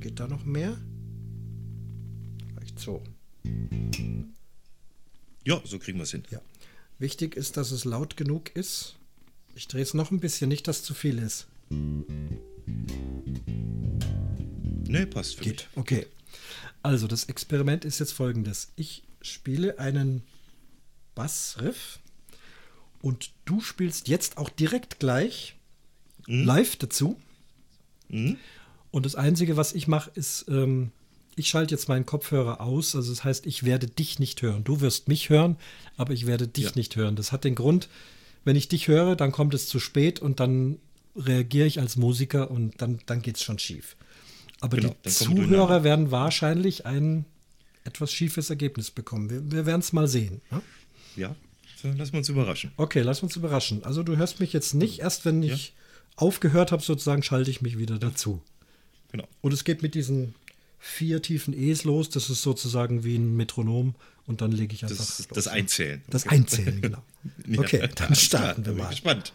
Geht 0.00 0.20
da 0.20 0.28
noch 0.28 0.44
mehr? 0.44 0.76
Vielleicht 2.54 2.78
so. 2.78 3.02
Ja, 5.44 5.60
so 5.64 5.78
kriegen 5.78 5.98
wir 5.98 6.02
es 6.04 6.10
hin. 6.10 6.22
Ja. 6.30 6.40
Wichtig 6.98 7.36
ist, 7.36 7.56
dass 7.56 7.70
es 7.70 7.84
laut 7.84 8.16
genug 8.16 8.54
ist. 8.54 8.96
Ich 9.54 9.66
drehe 9.68 9.82
es 9.82 9.94
noch 9.94 10.10
ein 10.10 10.20
bisschen, 10.20 10.48
nicht, 10.48 10.68
dass 10.68 10.82
zu 10.82 10.94
viel 10.94 11.18
ist. 11.18 11.46
Nee, 14.88 15.06
passt 15.06 15.36
für 15.36 15.44
Geht, 15.44 15.68
mich. 15.70 15.76
okay. 15.76 16.06
Also, 16.82 17.06
das 17.06 17.24
Experiment 17.24 17.84
ist 17.84 17.98
jetzt 17.98 18.12
folgendes. 18.12 18.72
Ich 18.76 19.02
spiele 19.20 19.78
einen 19.78 20.22
Bassriff 21.14 21.98
und 23.02 23.30
du 23.44 23.60
spielst 23.60 24.08
jetzt 24.08 24.38
auch 24.38 24.50
direkt 24.50 24.98
gleich 25.00 25.56
mhm. 26.26 26.44
live 26.44 26.76
dazu. 26.76 27.20
Mhm. 28.08 28.36
Und 28.90 29.06
das 29.06 29.14
Einzige, 29.14 29.56
was 29.56 29.74
ich 29.74 29.88
mache, 29.88 30.10
ist, 30.14 30.46
ähm, 30.48 30.90
ich 31.36 31.48
schalte 31.48 31.74
jetzt 31.74 31.88
meinen 31.88 32.06
Kopfhörer 32.06 32.60
aus. 32.60 32.96
Also 32.96 33.12
das 33.12 33.24
heißt, 33.24 33.46
ich 33.46 33.64
werde 33.64 33.86
dich 33.86 34.18
nicht 34.18 34.42
hören. 34.42 34.64
Du 34.64 34.80
wirst 34.80 35.08
mich 35.08 35.28
hören, 35.30 35.56
aber 35.96 36.12
ich 36.12 36.26
werde 36.26 36.48
dich 36.48 36.64
ja. 36.64 36.72
nicht 36.74 36.96
hören. 36.96 37.16
Das 37.16 37.32
hat 37.32 37.44
den 37.44 37.54
Grund, 37.54 37.88
wenn 38.44 38.56
ich 38.56 38.68
dich 38.68 38.88
höre, 38.88 39.14
dann 39.16 39.32
kommt 39.32 39.54
es 39.54 39.68
zu 39.68 39.78
spät 39.78 40.20
und 40.20 40.40
dann 40.40 40.78
reagiere 41.16 41.66
ich 41.66 41.80
als 41.80 41.96
Musiker 41.96 42.50
und 42.50 42.80
dann, 42.80 43.00
dann 43.06 43.22
geht 43.22 43.36
es 43.36 43.42
schon 43.42 43.58
schief. 43.58 43.96
Aber 44.60 44.76
genau, 44.76 44.96
die 45.04 45.10
Zuhörer 45.10 45.84
werden 45.84 46.10
wahrscheinlich 46.10 46.86
ein 46.86 47.24
etwas 47.84 48.12
schiefes 48.12 48.50
Ergebnis 48.50 48.90
bekommen. 48.90 49.30
Wir, 49.30 49.50
wir 49.50 49.66
werden 49.66 49.80
es 49.80 49.92
mal 49.92 50.08
sehen. 50.08 50.40
Ne? 50.50 50.62
Ja, 51.16 51.34
lassen 51.82 52.12
wir 52.12 52.18
uns 52.18 52.28
überraschen. 52.28 52.72
Okay, 52.76 53.02
lass 53.02 53.22
uns 53.22 53.36
überraschen. 53.36 53.84
Also 53.84 54.02
du 54.02 54.16
hörst 54.16 54.40
mich 54.40 54.52
jetzt 54.52 54.74
nicht, 54.74 55.00
erst 55.00 55.24
wenn 55.24 55.42
ich 55.42 55.68
ja 55.68 55.72
aufgehört 56.20 56.72
habe, 56.72 56.82
sozusagen, 56.82 57.22
schalte 57.22 57.50
ich 57.50 57.62
mich 57.62 57.78
wieder 57.78 57.98
dazu. 57.98 58.42
Genau. 59.12 59.26
Und 59.40 59.52
es 59.52 59.64
geht 59.64 59.82
mit 59.82 59.94
diesen 59.94 60.34
vier 60.78 61.22
tiefen 61.22 61.54
E's 61.54 61.84
los. 61.84 62.10
Das 62.10 62.30
ist 62.30 62.42
sozusagen 62.42 63.04
wie 63.04 63.16
ein 63.16 63.36
Metronom. 63.36 63.94
Und 64.26 64.40
dann 64.40 64.52
lege 64.52 64.74
ich 64.74 64.84
einfach. 64.84 64.96
Das, 64.96 65.28
das 65.32 65.48
Einzählen. 65.48 66.02
Das. 66.10 66.26
Einzählen, 66.26 66.80
genau. 66.82 67.02
ja, 67.46 67.60
okay, 67.60 67.88
dann 67.94 68.14
starten 68.14 68.66
wir 68.66 68.72
mal. 68.72 68.82
Bin 68.82 68.90
gespannt. 68.90 69.32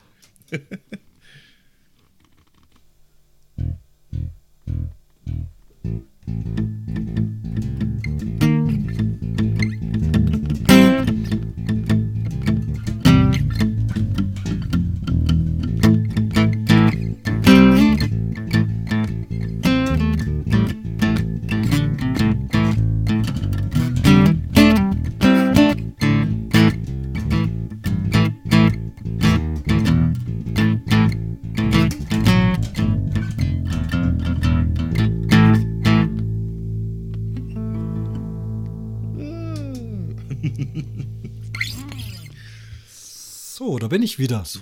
Da 43.84 43.88
bin 43.90 44.02
ich 44.02 44.18
wieder. 44.20 44.44
So. 44.46 44.60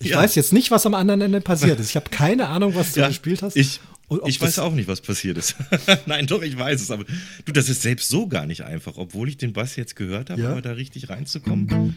Ich 0.00 0.08
Ja. 0.10 0.18
weiß 0.18 0.34
jetzt 0.34 0.52
nicht, 0.52 0.70
was 0.70 0.84
am 0.86 0.94
anderen 0.94 1.20
Ende 1.20 1.40
passiert 1.40 1.78
ist. 1.80 1.90
Ich 1.90 1.96
habe 1.96 2.10
keine 2.10 2.48
Ahnung, 2.48 2.74
was 2.74 2.92
du 2.92 3.00
Ja, 3.00 3.08
gespielt 3.08 3.42
hast. 3.42 3.56
Ich, 3.56 3.80
ich 4.26 4.40
weiß 4.40 4.58
auch 4.58 4.72
nicht, 4.74 4.88
was 4.88 5.00
passiert 5.00 5.38
ist. 5.38 5.56
Nein, 6.06 6.26
doch, 6.26 6.42
ich 6.42 6.56
weiß 6.58 6.80
es. 6.82 6.90
Aber 6.90 7.04
du, 7.44 7.52
das 7.52 7.68
ist 7.68 7.82
selbst 7.82 8.08
so 8.08 8.26
gar 8.28 8.46
nicht 8.46 8.62
einfach. 8.62 8.94
Obwohl 8.96 9.28
ich 9.28 9.36
den 9.36 9.52
Bass 9.52 9.74
jetzt 9.76 9.96
gehört 9.96 10.30
habe, 10.30 10.42
Ja. 10.42 10.50
aber 10.52 10.62
da 10.62 10.72
richtig 10.72 11.08
reinzukommen, 11.08 11.96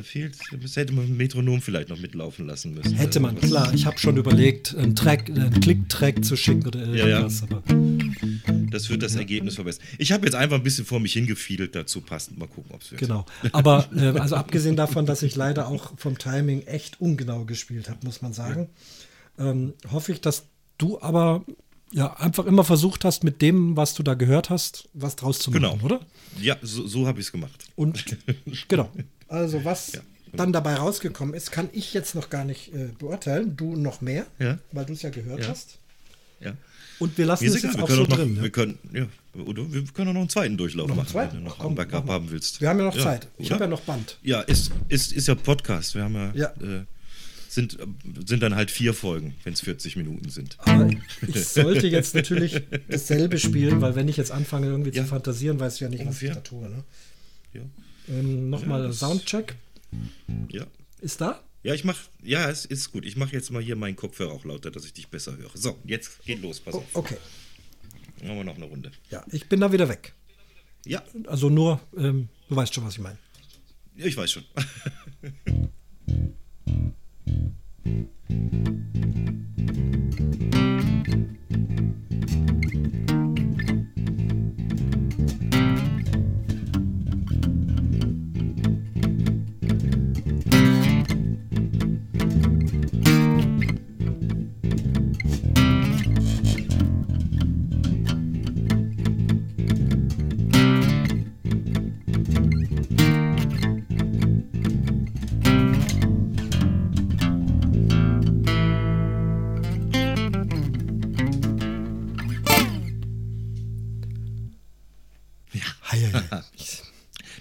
da 0.00 0.04
fehlt, 0.04 0.36
das 0.62 0.76
hätte 0.76 0.92
man 0.92 1.04
ein 1.06 1.16
Metronom 1.16 1.60
vielleicht 1.60 1.88
noch 1.90 1.98
mitlaufen 1.98 2.46
lassen 2.46 2.74
müssen. 2.74 2.94
Hätte 2.94 3.20
man, 3.20 3.38
klar. 3.38 3.72
Ich 3.74 3.86
habe 3.86 3.98
schon 3.98 4.16
überlegt, 4.16 4.74
einen 4.74 4.96
Track, 4.96 5.28
einen 5.28 5.60
Klick-Track 5.60 6.24
zu 6.24 6.36
schicken 6.36 6.66
oder 6.66 6.86
Ja, 6.86 7.06
ja. 7.06 7.20
irgendwas. 7.20 7.42
Aber 7.42 7.62
Das 8.70 8.88
wird 8.88 9.02
das 9.02 9.14
Ergebnis 9.16 9.56
verbessern. 9.56 9.84
Ich 9.98 10.12
habe 10.12 10.24
jetzt 10.26 10.34
einfach 10.34 10.56
ein 10.56 10.62
bisschen 10.62 10.84
vor 10.84 11.00
mich 11.00 11.12
hingefiedelt 11.12 11.74
dazu 11.74 12.00
passend. 12.00 12.38
Mal 12.38 12.48
gucken, 12.48 12.72
ob 12.74 12.82
es 12.82 12.90
wird. 12.92 13.00
genau. 13.00 13.26
Aber 13.52 13.88
äh, 13.94 14.18
also 14.18 14.36
abgesehen 14.36 14.76
davon, 14.76 15.06
dass 15.06 15.22
ich 15.22 15.36
leider 15.36 15.68
auch 15.68 15.92
vom 15.98 16.16
Timing 16.18 16.62
echt 16.62 17.00
ungenau 17.00 17.44
gespielt 17.44 17.88
habe, 17.90 17.98
muss 18.04 18.22
man 18.22 18.32
sagen, 18.32 18.68
ähm, 19.38 19.74
hoffe 19.90 20.12
ich, 20.12 20.20
dass 20.20 20.44
du 20.78 21.00
aber 21.00 21.44
ja 21.92 22.14
einfach 22.18 22.46
immer 22.46 22.62
versucht 22.64 23.04
hast, 23.04 23.24
mit 23.24 23.42
dem, 23.42 23.76
was 23.76 23.94
du 23.94 24.02
da 24.02 24.14
gehört 24.14 24.48
hast, 24.48 24.88
was 24.94 25.16
draus 25.16 25.40
zu 25.40 25.50
machen, 25.50 25.62
Genau. 25.62 25.78
oder? 25.84 26.00
Ja, 26.40 26.56
so, 26.62 26.86
so 26.86 27.06
habe 27.06 27.20
ich 27.20 27.26
es 27.26 27.32
gemacht. 27.32 27.64
Und 27.74 28.04
genau. 28.68 28.88
Also 29.30 29.64
was 29.64 29.92
genau. 29.92 30.04
dann 30.32 30.52
dabei 30.52 30.74
rausgekommen 30.74 31.34
ist, 31.34 31.50
kann 31.52 31.68
ich 31.72 31.94
jetzt 31.94 32.14
noch 32.14 32.28
gar 32.30 32.44
nicht 32.44 32.74
äh, 32.74 32.88
beurteilen. 32.98 33.56
Du 33.56 33.76
noch 33.76 34.00
mehr, 34.00 34.26
Ja. 34.38 34.58
weil 34.72 34.84
du 34.84 34.92
es 34.92 35.02
ja 35.02 35.10
gehört 35.10 35.40
Ja. 35.40 35.48
hast. 35.48 35.78
Ja. 36.40 36.54
Und 36.98 37.16
wir 37.16 37.24
lassen 37.26 37.44
Mir 37.44 37.50
es 37.50 37.56
egal, 37.56 37.70
jetzt 37.70 37.78
wir 37.78 37.84
auch 37.84 37.88
so 37.90 38.02
noch, 38.02 38.16
drin. 38.16 38.34
wir 38.36 38.42
Ne? 38.42 38.50
können, 38.50 38.78
ja, 38.92 39.06
oder 39.42 39.72
wir 39.72 39.84
können 39.94 40.08
auch 40.10 40.12
noch 40.14 40.20
einen 40.20 40.28
zweiten 40.28 40.56
Durchlauf 40.58 40.88
Noch 40.88 40.94
einen 40.96 41.04
machen, 41.04 41.12
zweiten? 41.12 41.32
wenn 41.36 41.44
du 41.44 41.48
noch 41.48 41.58
Komm, 41.58 41.72
ein 41.72 41.76
Backup 41.76 42.08
haben 42.08 42.30
willst. 42.30 42.60
Wir 42.60 42.68
haben 42.68 42.78
ja 42.78 42.84
noch 42.84 42.96
Ja, 42.96 43.02
Zeit. 43.02 43.28
Ich 43.38 43.50
habe 43.52 43.64
ja 43.64 43.70
noch 43.70 43.80
Band. 43.82 44.18
Ja, 44.22 44.40
ist, 44.42 44.70
ist, 44.88 45.12
ist 45.12 45.28
ja 45.28 45.34
Podcast. 45.34 45.94
Wir 45.94 46.02
haben 46.04 46.14
ja, 46.14 46.32
Ja. 46.34 46.46
Äh, 46.60 46.84
sind, 47.48 47.78
sind 48.26 48.42
dann 48.42 48.54
halt 48.54 48.70
vier 48.70 48.94
Folgen, 48.94 49.34
wenn 49.44 49.54
es 49.54 49.60
40 49.62 49.96
Minuten 49.96 50.28
sind. 50.30 50.56
Aber 50.60 50.88
ich 51.26 51.48
sollte 51.48 51.88
jetzt 51.88 52.14
natürlich 52.14 52.60
dasselbe 52.88 53.38
spielen, 53.38 53.80
weil 53.80 53.94
wenn 53.96 54.06
ich 54.08 54.16
jetzt 54.16 54.30
anfange 54.30 54.66
irgendwie 54.68 54.90
Ja. 54.90 55.02
zu 55.02 55.08
fantasieren, 55.08 55.58
weißt 55.58 55.80
du 55.80 55.84
ja 55.86 55.90
nicht, 55.90 56.00
Ungefähr. 56.00 56.30
was 56.30 56.36
ich 56.38 56.42
da 56.42 56.48
tue. 56.48 56.68
Ne? 56.68 56.84
Ja. 57.54 57.60
Ähm, 58.08 58.50
Nochmal 58.50 58.84
Ja, 58.84 58.92
Soundcheck. 58.92 59.54
Ja. 60.50 60.66
Ist 61.00 61.20
da? 61.20 61.42
Ja, 61.62 61.74
ich 61.74 61.84
mach, 61.84 61.96
ja, 62.22 62.48
es 62.48 62.64
ist 62.64 62.92
gut. 62.92 63.04
Ich 63.04 63.16
mache 63.16 63.32
jetzt 63.32 63.50
mal 63.50 63.62
hier 63.62 63.76
meinen 63.76 63.96
Kopfhörer 63.96 64.32
auch 64.32 64.44
lauter, 64.44 64.70
dass 64.70 64.84
ich 64.84 64.92
dich 64.94 65.08
besser 65.08 65.36
höre. 65.36 65.50
So, 65.54 65.78
jetzt 65.84 66.24
geht 66.24 66.40
los, 66.42 66.60
pass 66.60 66.74
Oh, 66.74 66.78
auf. 66.78 66.84
okay. 66.94 67.16
Machen 68.22 68.36
wir 68.36 68.44
noch 68.44 68.56
eine 68.56 68.64
Runde. 68.64 68.90
Ja, 69.10 69.24
ich 69.30 69.48
bin 69.48 69.60
da 69.60 69.72
wieder 69.72 69.88
weg. 69.88 70.14
Ja, 70.86 71.02
Also 71.26 71.50
nur, 71.50 71.80
ähm, 71.96 72.28
du 72.48 72.56
weißt 72.56 72.74
schon, 72.74 72.84
was 72.84 72.94
ich 72.94 73.00
meine. 73.00 73.18
ich 73.96 74.16
weiß 74.16 74.32
schon. 74.32 74.44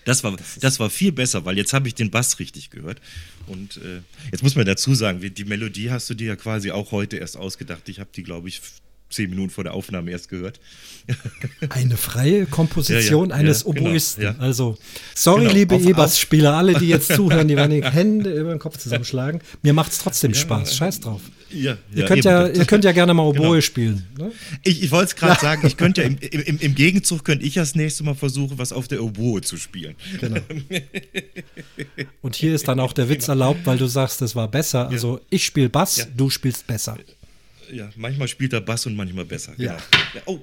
Das 0.10 0.24
war, 0.24 0.36
das 0.60 0.80
war 0.80 0.90
viel 0.90 1.12
besser, 1.12 1.46
weil 1.46 1.56
jetzt 1.56 1.72
habe 1.74 1.88
ich 1.88 1.94
den 1.94 2.10
Bass 2.10 2.40
richtig 2.40 2.72
gehört. 2.72 3.00
Und 3.46 3.78
äh, 3.78 4.02
jetzt 4.32 4.42
muss 4.42 4.56
man 4.56 4.66
dazu 4.66 4.96
sagen, 4.96 5.22
die 5.22 5.46
Melodie 5.46 5.92
hast 5.92 6.10
du 6.10 6.16
dir 6.16 6.30
ja 6.30 6.36
quasi 6.36 6.72
auch 6.72 6.92
heute 6.92 7.18
erst 7.18 7.38
ausgedacht. 7.38 7.88
Ich 7.90 8.00
habe 8.00 8.10
die, 8.16 8.24
glaube 8.24 8.48
ich, 8.48 8.60
zehn 9.12 9.30
Minuten 9.30 9.50
vor 9.52 9.64
der 9.64 9.74
Aufnahme 9.74 10.12
erst 10.12 10.30
gehört. 10.30 10.60
Eine 11.70 11.98
freie 11.98 12.46
Komposition 12.48 13.30
Ja, 13.30 13.36
ja, 13.36 13.40
eines 13.42 13.64
ja, 13.64 13.72
genau, 13.72 13.90
Oboisten. 13.90 14.24
ja. 14.24 14.36
Also, 14.40 14.78
sorry, 15.16 15.42
Genau, 15.44 15.54
liebe 15.54 15.76
E-Bass-Spieler, 15.76 16.54
alle, 16.54 16.74
die 16.74 16.88
jetzt 16.88 17.14
zuhören, 17.14 17.48
die 17.48 17.56
werden 17.56 17.72
die 17.72 17.84
Hände 17.84 18.34
über 18.34 18.50
den 18.50 18.60
Kopf 18.60 18.78
zusammenschlagen. 18.78 19.42
Mir 19.62 19.74
macht 19.74 19.92
es 19.92 20.00
trotzdem 20.00 20.34
Spaß. 20.34 20.76
Scheiß 20.76 21.02
drauf. 21.02 21.22
Ja, 21.52 21.78
Ihr, 21.96 22.06
könnt, 22.06 22.24
ja, 22.26 22.48
ihr 22.48 22.66
könnt 22.66 22.84
ja 22.84 22.92
gerne 22.92 23.14
mal 23.14 23.24
Oboe 23.24 23.42
Genau. 23.42 23.62
spielen. 23.62 24.06
Ne? 24.18 24.32
Ich, 24.64 24.84
ich 24.84 24.92
wollte 24.92 25.06
es 25.10 25.16
gerade 25.16 25.40
sagen, 25.42 25.66
ich 25.66 25.78
könnte 25.78 26.02
ja 26.02 26.08
im, 26.08 26.18
im, 26.20 26.60
im 26.60 26.76
Gegenzug 26.76 27.24
könnte 27.26 27.44
ich 27.46 27.56
das 27.56 27.74
nächste 27.76 28.04
Mal 28.04 28.14
versuchen, 28.16 28.58
was 28.58 28.72
auf 28.72 28.88
der 28.88 29.04
Oboe 29.04 29.42
zu 29.42 29.58
spielen. 29.58 29.96
Genau. 30.20 30.42
Und 32.22 32.36
hier 32.36 32.54
ist 32.54 32.68
dann 32.68 32.80
auch 32.80 32.94
der 32.94 33.10
Witz 33.10 33.28
erlaubt, 33.28 33.62
weil 33.66 33.78
du 33.78 33.88
sagst, 33.88 34.22
das 34.22 34.36
war 34.36 34.48
besser. 34.48 34.90
Also 34.90 35.20
ich 35.30 35.46
spiele 35.46 35.70
Bass, 35.70 35.98
Ja. 35.98 36.06
du 36.16 36.30
spielst 36.30 36.68
besser. 36.68 36.98
Ja, 37.72 37.90
manchmal 37.96 38.28
spielt 38.28 38.54
er 38.54 38.62
Bass 38.62 38.86
und 38.86 38.96
manchmal 38.96 39.26
besser. 39.26 39.54
Ja. 39.58 39.78
Genau. 39.78 39.84
Ja, 40.16 40.22
oh. 40.26 40.40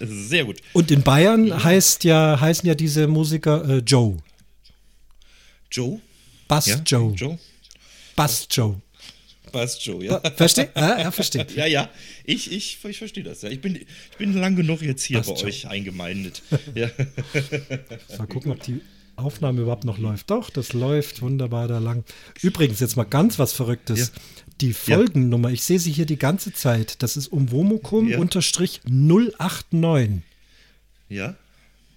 Sehr 0.00 0.44
gut. 0.44 0.58
Und 0.72 0.90
in 0.90 1.02
Bayern 1.02 1.64
heißt 1.64 2.04
ja, 2.04 2.38
heißen 2.40 2.66
ja 2.68 2.74
diese 2.74 3.06
Musiker 3.08 3.68
äh, 3.68 3.78
Joe. 3.78 4.16
Joe? 5.70 6.00
Bass 6.46 6.66
Ja? 6.66 6.76
Joe. 6.86 7.12
Joe? 7.14 7.38
Bass 8.16 8.46
Joe. 8.50 8.80
Bass 9.52 9.84
Joe, 9.84 10.04
ja. 10.04 10.20
Versteht? 10.36 10.70
Ja, 10.76 10.90
er 10.94 11.12
versteht. 11.12 11.50
Ja, 11.56 11.66
ja, 11.66 11.88
ich, 12.24 12.50
ich, 12.52 12.78
ich 12.84 12.98
verstehe 12.98 13.24
das. 13.24 13.42
Ja. 13.42 13.48
Ich, 13.50 13.60
bin, 13.60 13.76
ich 13.76 14.16
bin 14.18 14.34
lang 14.34 14.56
genug 14.56 14.82
jetzt 14.82 15.02
hier 15.04 15.18
Passt 15.18 15.30
bei 15.30 15.36
schon. 15.36 15.48
euch 15.48 15.66
eingemeindet. 15.68 16.42
Ja. 16.74 16.88
Mal 18.18 18.26
gucken, 18.26 18.52
ob 18.52 18.62
die 18.62 18.80
Aufnahme 19.16 19.62
überhaupt 19.62 19.84
noch 19.84 19.98
läuft. 19.98 20.30
Doch, 20.30 20.50
das 20.50 20.72
läuft 20.72 21.22
wunderbar 21.22 21.66
da 21.68 21.78
lang. 21.78 22.04
Übrigens, 22.42 22.78
jetzt 22.80 22.96
mal 22.96 23.04
ganz 23.04 23.38
was 23.38 23.52
Verrücktes. 23.52 24.12
Die 24.60 24.72
Folgennummer, 24.72 25.50
ich 25.50 25.62
sehe 25.62 25.78
sie 25.78 25.90
hier 25.92 26.06
die 26.06 26.18
ganze 26.18 26.52
Zeit. 26.52 27.02
Das 27.02 27.16
ist 27.16 27.28
umwomukum 27.28 28.08
Ja. 28.08 28.18
unterstrich 28.18 28.80
089. 28.84 30.22
ja? 31.08 31.34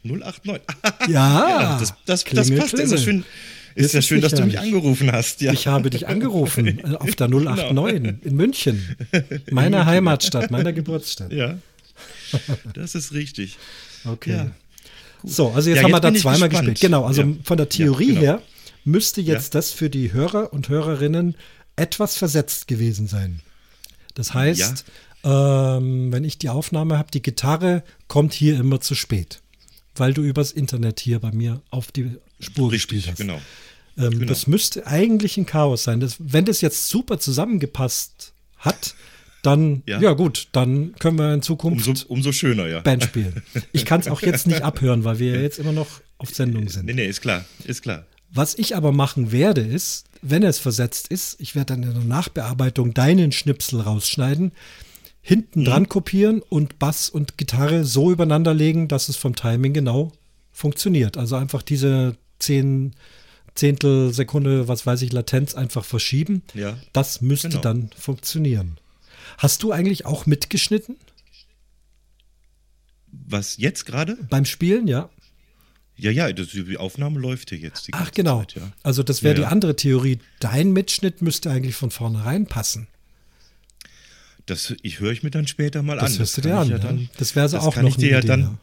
089. 0.03 0.61
Ja, 1.09 1.77
das, 1.79 1.89
das, 2.05 2.23
das 2.23 2.23
Klingel, 2.25 2.59
passt. 2.59 2.73
Ist 2.73 2.79
ja 2.79 2.97
klingel. 2.97 3.03
schön, 3.03 3.25
Ist 3.75 3.93
ja 3.93 4.01
schön 4.01 4.21
dass 4.21 4.33
du 4.33 4.43
mich 4.45 4.59
angerufen 4.59 5.11
hast. 5.11 5.41
Ja. 5.41 5.53
Ich 5.53 5.67
habe 5.67 5.89
dich 5.89 6.07
angerufen 6.07 6.67
äh, 6.79 6.95
auf 6.99 7.15
der 7.15 7.27
Genau. 7.27 7.53
089 7.53 8.25
in 8.25 8.35
München, 8.35 8.95
meiner 9.51 9.85
Heimatstadt, 9.85 10.51
meiner 10.51 10.73
Geburtsstadt. 10.73 11.31
ja. 11.31 11.57
Das 12.73 12.95
ist 12.95 13.13
richtig. 13.13 13.57
Okay. 14.05 14.31
Ja. 14.31 14.51
So, 15.23 15.49
also 15.51 15.69
jetzt 15.69 15.77
Ja, 15.77 15.83
haben 15.83 15.91
wir 15.91 15.97
jetzt 15.97 16.03
da 16.03 16.07
bin 16.09 16.15
ich 16.15 16.21
zweimal 16.21 16.49
gespannt. 16.49 16.69
gespielt. 16.69 16.79
Genau, 16.81 17.05
also 17.05 17.35
von 17.43 17.57
der 17.57 17.69
Theorie 17.69 18.07
genau. 18.07 18.21
her 18.21 18.41
müsste 18.85 19.21
jetzt 19.21 19.53
das 19.53 19.71
für 19.71 19.89
die 19.89 20.11
Hörer 20.13 20.51
und 20.53 20.69
Hörerinnen 20.69 21.35
etwas 21.75 22.17
versetzt 22.17 22.67
gewesen 22.67 23.07
sein. 23.07 23.41
Das 24.15 24.33
heißt, 24.33 24.85
ähm, 25.23 26.11
wenn 26.11 26.23
ich 26.23 26.37
die 26.39 26.49
Aufnahme 26.49 26.97
habe, 26.97 27.11
die 27.11 27.21
Gitarre 27.21 27.83
kommt 28.07 28.33
hier 28.33 28.59
immer 28.59 28.81
zu 28.81 28.95
spät, 28.95 29.41
weil 29.95 30.13
du 30.13 30.23
übers 30.23 30.51
Internet 30.51 30.99
hier 30.99 31.19
bei 31.19 31.31
mir 31.31 31.61
auf 31.69 31.91
die 31.91 32.17
Spur 32.41 32.69
gespielt 32.71 32.99
Richtig, 33.07 33.11
hast. 33.11 33.17
genau. 33.19 33.41
Ähm, 33.97 34.11
Genau. 34.11 34.25
Das 34.25 34.47
müsste 34.47 34.87
eigentlich 34.87 35.37
ein 35.37 35.45
Chaos 35.45 35.83
sein. 35.83 35.99
Das, 35.99 36.15
wenn 36.19 36.45
das 36.45 36.61
jetzt 36.61 36.87
super 36.89 37.19
zusammengepasst 37.19 38.33
hat, 38.57 38.95
dann, 39.43 39.83
ja, 39.87 39.99
Ja. 39.99 40.13
gut, 40.13 40.47
dann 40.51 40.93
können 40.99 41.17
wir 41.17 41.33
in 41.33 41.41
Zukunft 41.41 41.87
Umso, 41.87 42.05
umso 42.07 42.31
schöner, 42.31 42.67
ja. 42.67 42.79
Band 42.81 43.03
spielen. 43.03 43.41
Ich 43.73 43.85
kann 43.85 43.99
es 43.99 44.07
auch 44.07 44.21
jetzt 44.21 44.47
nicht 44.47 44.61
abhören, 44.61 45.03
weil 45.03 45.19
wir 45.19 45.33
ja 45.35 45.41
jetzt 45.41 45.59
immer 45.59 45.71
noch 45.73 45.87
auf 46.19 46.29
Sendung 46.33 46.69
sind. 46.69 46.85
Nee, 46.85 46.93
nee, 46.93 47.07
ist 47.07 47.21
klar. 47.21 47.43
Ist 47.65 47.81
klar. 47.81 48.05
Was 48.33 48.57
ich 48.57 48.75
aber 48.77 48.91
machen 48.91 49.31
werde, 49.31 49.61
ist, 49.61 50.05
wenn 50.21 50.43
es 50.43 50.57
versetzt 50.59 51.07
ist, 51.09 51.41
ich 51.41 51.55
werde 51.55 51.73
dann 51.73 51.83
in 51.83 51.93
der 51.93 52.03
Nachbearbeitung 52.03 52.93
deinen 52.93 53.31
Schnipsel 53.31 53.81
rausschneiden, 53.81 54.51
hinten 55.21 55.65
dran 55.65 55.89
kopieren 55.89 56.41
und 56.47 56.79
Bass 56.79 57.09
und 57.09 57.37
Gitarre 57.37 57.83
so 57.83 58.11
übereinander 58.11 58.53
legen, 58.53 58.87
dass 58.87 59.09
es 59.09 59.17
vom 59.17 59.35
Timing 59.35 59.73
genau 59.73 60.11
funktioniert. 60.51 61.17
Also 61.17 61.35
einfach 61.35 61.61
diese 61.61 62.15
zehn 62.41 62.93
Zehntel 63.55 64.13
Sekunde, 64.13 64.67
was 64.69 64.85
weiß 64.85 65.01
ich, 65.01 65.11
Latenz 65.11 65.55
einfach 65.55 65.83
verschieben. 65.83 66.41
Ja. 66.53 66.77
Das 66.93 67.21
müsste 67.21 67.49
Genau. 67.49 67.61
dann 67.61 67.89
funktionieren. 67.97 68.77
Hast 69.37 69.61
du 69.63 69.71
eigentlich 69.73 70.05
auch 70.05 70.25
mitgeschnitten 70.25 70.95
Was 73.11 73.57
jetzt 73.57 73.85
gerade? 73.85 74.17
beim 74.29 74.45
Spielen? 74.45 74.87
Ja. 74.87 75.09
Ja, 75.97 76.09
ja, 76.11 76.31
das, 76.31 76.47
die 76.49 76.77
Aufnahme 76.77 77.19
läuft 77.19 77.49
hier 77.49 77.59
jetzt. 77.59 77.87
Die 77.87 77.93
Ach 77.93 78.11
genau. 78.11 78.39
Zeit, 78.39 78.55
ja. 78.55 78.71
Also 78.83 79.03
das 79.03 79.21
wäre 79.21 79.33
Ja, 79.33 79.35
die 79.35 79.41
ja. 79.43 79.47
andere 79.49 79.75
Theorie. 79.75 80.19
Dein 80.39 80.71
Mitschnitt 80.71 81.21
müsste 81.21 81.51
eigentlich 81.51 81.75
von 81.75 81.91
vornherein 81.91 82.47
passen. 82.47 82.87
Das 84.47 84.73
ich 84.81 84.99
höre 84.99 85.11
ich 85.11 85.21
mir 85.23 85.29
dann 85.29 85.45
später 85.45 85.83
mal 85.83 85.97
Das 85.97 86.13
an. 86.13 86.19
hörst 86.19 86.37
du 86.37 86.41
dir 86.41 86.57
an, 86.57 86.69
Ja 86.69 86.77
ja. 86.77 86.83
dann, 86.83 87.09
Das 87.17 87.35
wäre 87.35 87.47
so 87.49 87.59
auch 87.59 87.75
noch 87.75 87.89
ich 87.89 87.97
dir 87.97 88.11
ja 88.11 88.17
Idee, 88.19 88.27
dann, 88.27 88.41
ja. 88.41 88.57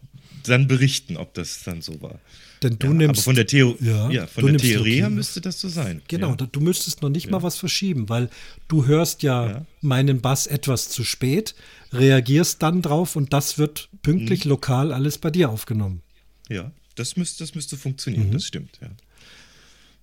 Dann 0.48 0.66
berichten, 0.66 1.16
ob 1.16 1.34
das 1.34 1.62
dann 1.64 1.80
so 1.82 2.00
war. 2.02 2.18
Denn 2.62 2.76
du 2.78 2.88
ja, 2.88 2.92
nimmst. 2.92 3.20
Aber 3.20 3.22
von 3.24 3.34
der, 3.37 3.46
Theo 3.46 3.76
Ja, 3.80 4.11
ja, 4.11 4.26
von 4.26 4.46
der 4.46 4.56
Theorie 4.56 4.96
her 4.96 5.11
müsste 5.11 5.40
das 5.40 5.61
so 5.61 5.68
sein. 5.68 6.02
Genau, 6.08 6.30
Ja. 6.30 6.46
du 6.50 6.61
müsstest 6.61 7.02
noch 7.02 7.08
nicht 7.08 7.30
mal 7.30 7.42
was 7.42 7.56
verschieben, 7.56 8.08
weil 8.08 8.30
du 8.66 8.87
hörst 8.87 9.22
ja, 9.22 9.46
Ja. 9.48 9.66
meinen 9.80 10.20
Bass 10.20 10.46
etwas 10.48 10.88
zu 10.88 11.04
spät, 11.04 11.54
reagierst 11.92 12.61
dann 12.62 12.82
drauf 12.82 13.14
und 13.14 13.32
das 13.32 13.58
wird 13.58 13.88
pünktlich 14.02 14.44
Mhm. 14.44 14.50
lokal 14.50 14.92
alles 14.92 15.18
bei 15.18 15.30
dir 15.30 15.50
aufgenommen. 15.50 16.02
ja, 16.48 16.72
das 16.96 17.16
müsste, 17.16 17.44
das 17.44 17.54
müsste 17.54 17.76
funktionieren, 17.76 18.28
Mhm. 18.28 18.32
das 18.32 18.44
stimmt, 18.44 18.78
ja. 18.82 18.88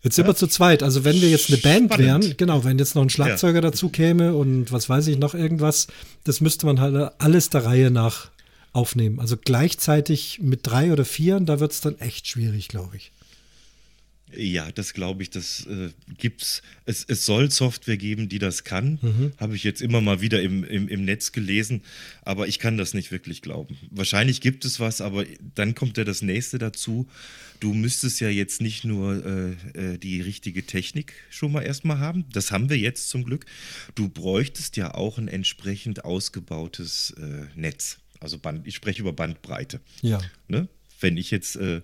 Jetzt 0.03 0.15
sind 0.17 0.27
wir 0.27 0.35
zu 0.35 0.45
zweit. 0.47 0.83
Also 0.83 1.03
wenn 1.03 1.19
wir 1.19 1.29
jetzt 1.29 1.49
eine 1.49 1.57
Band 1.57 1.91
Spannend. 1.91 2.23
wären, 2.23 2.37
genau, 2.37 2.63
wenn 2.63 2.77
jetzt 2.77 2.93
noch 2.93 3.01
ein 3.01 3.09
Schlagzeuger 3.09 3.59
dazu 3.61 3.89
käme 3.89 4.35
und 4.35 4.71
was 4.71 4.87
weiß 4.87 5.07
ich 5.07 5.17
noch 5.17 5.33
irgendwas, 5.33 5.87
das 6.25 6.41
müsste 6.41 6.67
man 6.67 6.79
halt 6.79 7.11
alles 7.17 7.49
der 7.49 7.65
Reihe 7.65 7.89
nach 7.89 8.29
aufnehmen. 8.75 9.19
Also 9.19 9.37
gleichzeitig 9.37 10.39
mit 10.41 10.61
drei 10.63 10.91
oder 10.91 11.05
vier, 11.05 11.39
da 11.39 11.59
wird 11.59 11.71
es 11.71 11.81
dann 11.81 11.97
echt 11.99 12.27
schwierig, 12.27 12.67
glaube 12.67 12.97
ich. 12.97 13.11
Ja, 14.35 14.71
das 14.71 14.93
glaube 14.93 15.23
ich, 15.23 15.29
das 15.29 15.65
äh, 15.67 15.91
gibt's. 16.17 16.61
Es, 16.85 17.05
es 17.07 17.25
soll 17.25 17.51
Software 17.51 17.95
geben, 17.95 18.27
die 18.27 18.39
das 18.39 18.63
kann. 18.63 18.99
Mhm. 19.01 19.31
Habe 19.37 19.55
ich 19.55 19.63
jetzt 19.63 19.81
immer 19.81 20.01
mal 20.01 20.19
wieder 20.19 20.41
im, 20.41 20.63
im, 20.63 20.87
im 20.87 21.05
Netz 21.05 21.31
gelesen, 21.31 21.83
aber 22.23 22.47
ich 22.47 22.59
kann 22.59 22.77
das 22.77 22.93
nicht 22.93 23.11
wirklich 23.11 23.41
glauben. 23.41 23.77
Wahrscheinlich 23.91 24.41
gibt 24.41 24.65
es 24.65 24.79
was, 24.79 24.99
aber 24.99 25.25
dann 25.53 25.75
kommt 25.75 25.97
ja 25.97 26.03
das 26.03 26.21
nächste 26.21 26.57
dazu. 26.57 27.07
Du 27.59 27.73
müsstest 27.73 28.19
ja 28.19 28.27
jetzt 28.27 28.61
nicht 28.61 28.83
nur 28.83 29.25
äh, 29.25 29.93
äh, 29.93 29.97
die 29.97 30.21
richtige 30.21 30.65
Technik 30.65 31.13
schon 31.29 31.51
mal 31.51 31.61
erstmal 31.61 31.99
haben. 31.99 32.25
Das 32.33 32.51
haben 32.51 32.69
wir 32.69 32.77
jetzt 32.77 33.09
zum 33.09 33.23
Glück. 33.23 33.45
Du 33.93 34.09
bräuchtest 34.09 34.75
ja 34.75 34.93
auch 34.95 35.17
ein 35.17 35.27
entsprechend 35.27 36.03
ausgebautes 36.03 37.11
äh, 37.11 37.45
Netz. 37.55 37.99
Also 38.25 38.39
Band, 38.39 38.65
ich 38.65 38.73
spreche 38.73 39.01
über 39.01 39.13
Bandbreite. 39.13 39.81
Ja. 40.01 40.19
Ne? 40.47 40.67
Wenn 40.99 41.15
ich 41.15 41.29
jetzt, 41.29 41.57
äh, 41.57 41.83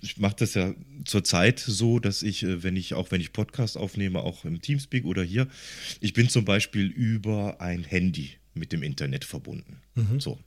ich, 0.00 0.16
mache 0.16 0.36
das 0.38 0.54
ja 0.54 0.74
zurzeit 1.04 1.58
so, 1.58 1.98
dass 1.98 2.22
ich, 2.22 2.42
äh, 2.42 2.62
wenn 2.62 2.74
ich, 2.74 2.94
auch 2.94 3.10
wenn 3.10 3.20
ich 3.20 3.34
Podcast 3.34 3.76
aufnehme, 3.76 4.20
auch 4.20 4.46
im 4.46 4.62
Teamspeak 4.62 5.04
oder 5.04 5.22
hier, 5.22 5.46
ich 6.00 6.14
bin 6.14 6.30
zum 6.30 6.46
Beispiel 6.46 6.86
über 6.86 7.60
ein 7.60 7.84
Handy 7.84 8.30
mit 8.54 8.72
dem 8.72 8.82
Internet 8.82 9.26
verbunden. 9.26 9.76
So. 10.18 10.38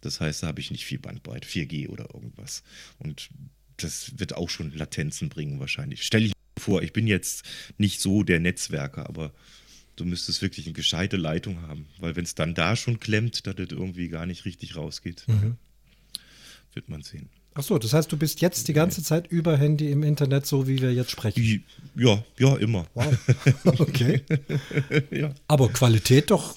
Das 0.00 0.20
heißt, 0.20 0.44
da 0.44 0.46
habe 0.46 0.60
ich 0.60 0.70
nicht 0.70 0.84
viel 0.84 1.00
Bandbreite, 1.00 1.48
4G 1.48 1.88
oder 1.88 2.14
irgendwas. 2.14 2.62
Und 3.00 3.30
das 3.78 4.16
wird 4.20 4.36
auch 4.36 4.48
schon 4.48 4.72
Latenzen 4.72 5.28
bringen 5.28 5.58
wahrscheinlich. 5.58 6.04
Stelle 6.04 6.26
ich 6.26 6.30
mir 6.30 6.62
vor, 6.62 6.82
ich 6.84 6.92
bin 6.92 7.08
jetzt 7.08 7.44
nicht 7.78 8.00
so 8.00 8.22
der 8.22 8.38
Netzwerker, 8.38 9.08
aber 9.08 9.32
du 9.96 10.04
müsstest 10.04 10.42
wirklich 10.42 10.66
eine 10.66 10.72
gescheite 10.72 11.16
Leitung 11.16 11.62
haben. 11.62 11.86
Weil 11.98 12.16
wenn 12.16 12.24
es 12.24 12.34
dann 12.34 12.54
da 12.54 12.76
schon 12.76 13.00
klemmt, 13.00 13.46
dass 13.46 13.56
das 13.56 13.68
irgendwie 13.70 14.08
gar 14.08 14.26
nicht 14.26 14.44
richtig 14.44 14.76
rausgeht, 14.76 15.26
wird 16.74 16.88
man 16.88 17.02
sehen. 17.02 17.28
Ach 17.54 17.62
so, 17.62 17.78
das 17.78 17.92
heißt, 17.92 18.10
du 18.12 18.16
bist 18.16 18.40
jetzt 18.40 18.68
die 18.68 18.72
ganze 18.72 19.02
Zeit 19.02 19.26
über 19.26 19.56
Handy 19.56 19.90
im 19.90 20.04
Internet, 20.04 20.46
so 20.46 20.68
wie 20.68 20.80
wir 20.80 20.94
jetzt 20.94 21.10
sprechen. 21.10 21.64
Ja, 21.96 22.24
ja, 22.38 22.56
immer. 22.56 22.86
Wow. 22.94 23.16
Okay. 23.80 24.22
Ja, 25.10 25.34
Aber 25.48 25.68
Qualität 25.68 26.30
doch 26.30 26.56